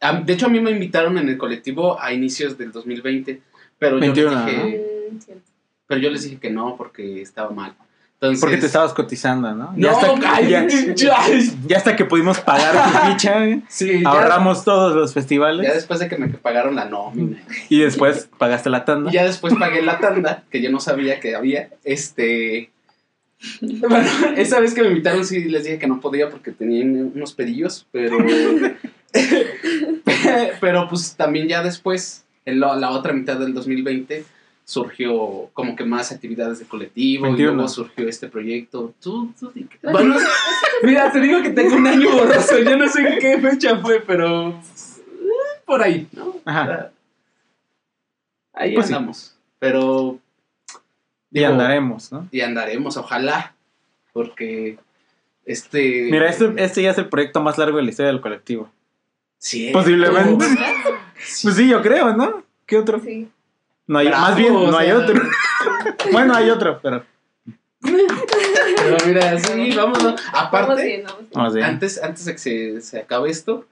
[0.00, 3.40] a- de hecho, a mí me invitaron en el colectivo a inicios del 2020,
[3.78, 5.42] pero yo, 21, les dije, Mm, cierto.
[5.86, 7.74] pero yo les dije que no porque estaba mal.
[8.24, 9.74] Entonces, Porque te estabas cotizando, ¿no?
[9.76, 11.16] No, hasta, ay, ya, ya,
[11.66, 13.60] ya hasta que pudimos pagar tu ficha, ¿eh?
[13.68, 17.42] sí, ya- ahorramos todos los Ya, festivales después de que me pagaron la nómina.
[17.68, 19.10] y después pagaste la tanda.
[19.10, 21.68] Y ya después pagué la tanda, que yo no sabía que había.
[21.84, 22.70] Este.
[23.60, 24.08] Bueno,
[24.38, 27.86] esa vez que me invitaron, sí les dije que no podía porque tenían unos pedillos,
[27.92, 28.16] pero.
[30.60, 34.24] pero pues también ya después, en la, la otra mitad del 2020,
[34.64, 37.52] surgió como que más actividades de colectivo y 21.
[37.52, 38.94] luego surgió este proyecto.
[39.00, 39.52] Tú, tú,
[39.82, 40.16] bueno,
[40.82, 44.00] mira, te digo que tengo un año borroso, yo no sé en qué fecha fue,
[44.00, 44.48] pero.
[44.50, 44.54] eh,
[45.66, 46.36] Por ahí, ¿no?
[46.44, 46.90] Ajá.
[48.54, 48.94] Ahí Pues sí.
[49.58, 50.18] Pero.
[51.30, 52.28] Y andaremos, ¿no?
[52.30, 53.54] Y andaremos, ojalá.
[54.12, 54.78] Porque.
[55.44, 56.08] Este.
[56.10, 58.70] Mira, este, este ya es el proyecto más largo de la historia del colectivo.
[59.38, 59.70] Sí.
[59.72, 60.46] Posiblemente.
[61.42, 62.44] Pues sí, yo creo, ¿no?
[62.66, 63.00] ¿Qué otro?
[63.00, 63.28] Sí.
[63.86, 65.22] No hay, Bravo, más bien, no hay otro.
[66.12, 67.04] bueno, hay otro, pero.
[67.80, 70.02] Pero mira, sí, vámonos.
[70.04, 71.30] Vamos Aparte, bien, vamos bien.
[71.34, 71.66] Vamos bien.
[71.66, 73.66] antes, antes de que se, se acabe esto,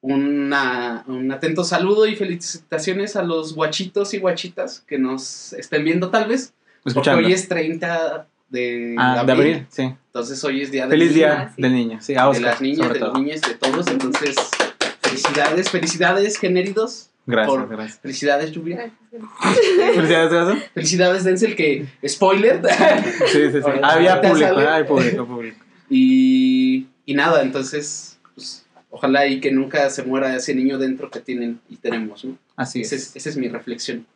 [0.00, 6.10] una, un atento saludo y felicitaciones a los guachitos y guachitas que nos estén viendo,
[6.10, 6.54] tal vez.
[6.82, 7.26] Porque Escuchando.
[7.26, 9.82] hoy es 30 de, Ah, de abril, sí.
[9.82, 11.62] Entonces hoy es día de Feliz día Ah, sí.
[11.62, 11.98] del niño.
[12.00, 13.86] Sí, a de las niñas, de los niños, de todos.
[13.88, 14.34] Entonces,
[15.02, 17.09] felicidades, felicidades, genéridos.
[17.26, 18.00] Gracias, por- gracias.
[18.00, 18.90] Felicidades, Lluvia.
[19.94, 20.56] Felicidades, Gaso.
[20.74, 22.60] Felicidades, Denzel, que spoiler.
[23.26, 23.70] Sí, sí, sí.
[23.82, 25.64] Había público, hay público, público.
[25.88, 31.20] y, y nada, entonces, pues, ojalá y que nunca se muera ese niño dentro que
[31.20, 32.36] tienen y tenemos, ¿no?
[32.56, 33.08] Así Esa es.
[33.10, 34.06] es, esa es mi reflexión.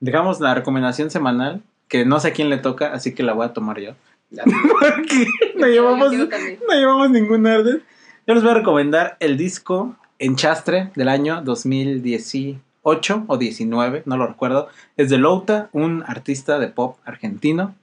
[0.00, 3.46] Dejamos la recomendación semanal, que no sé a quién le toca, así que la voy
[3.46, 3.94] a tomar yo.
[4.30, 5.26] Porque
[5.56, 7.82] no llevamos, no llevamos ningún orden.
[8.26, 14.26] Yo les voy a recomendar el disco Enchastre del año 2018 o 19, no lo
[14.26, 14.68] recuerdo.
[14.96, 17.74] Es de Louta, un artista de pop argentino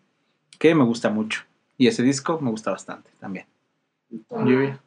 [0.60, 1.44] que me gusta mucho.
[1.78, 3.46] Y ese disco me gusta bastante también.
[4.30, 4.80] Lluvia.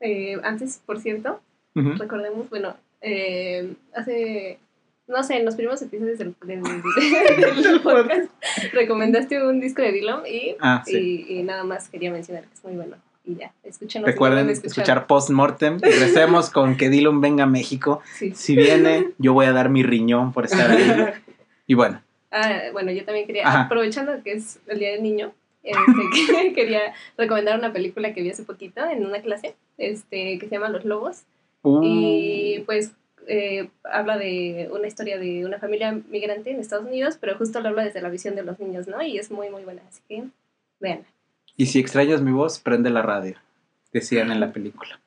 [0.00, 1.40] Eh, antes, por cierto,
[1.74, 4.58] recordemos, bueno, eh, hace,
[5.06, 8.30] no sé, en los primeros episodios del, del- del podcast
[8.72, 11.26] recomendaste un disco de Dylan y, Ah, sí.
[11.28, 12.96] y, y nada más quería mencionar que es muy bueno.
[13.24, 14.06] Y ya, escúchenos.
[14.08, 18.00] Recuerden escuchar post-mortem recemos con que Dylan venga a México.
[18.18, 18.32] Sí.
[18.34, 21.04] Si viene, yo voy a dar mi riñón por estar ahí.
[21.66, 22.02] Y bueno,
[22.34, 23.60] Ah, bueno, yo también quería, Ajá.
[23.64, 25.76] aprovechando que es el Día del Niño, este,
[26.42, 26.80] que- quería
[27.18, 30.84] recomendar una película que vi hace poquito en una clase, este, que se llama Los
[30.86, 31.22] Lobos.
[31.62, 32.92] uh, Y pues
[33.28, 37.68] eh, habla de una historia de una familia migrante en Estados Unidos, pero justo lo
[37.68, 39.00] habla desde la visión de los niños, ¿no?
[39.02, 40.24] Y es muy, muy buena, así que
[40.80, 41.04] vean.
[41.56, 43.36] Y si extrañas mi voz, prende la radio.
[43.92, 45.00] Decían en la película.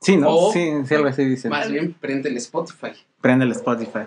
[0.00, 0.28] Sí, ¿no?
[0.30, 1.50] O- sí, sí, algo así dicen.
[1.50, 2.92] Más bien, prende el Spotify.
[3.20, 4.04] Prende el Spotify.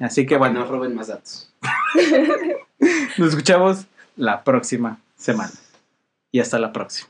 [0.00, 1.52] Así que Que bueno, no roben más datos.
[3.18, 3.86] nos escuchamos
[4.16, 5.52] la próxima semana.
[6.30, 7.08] Y hasta la próxima.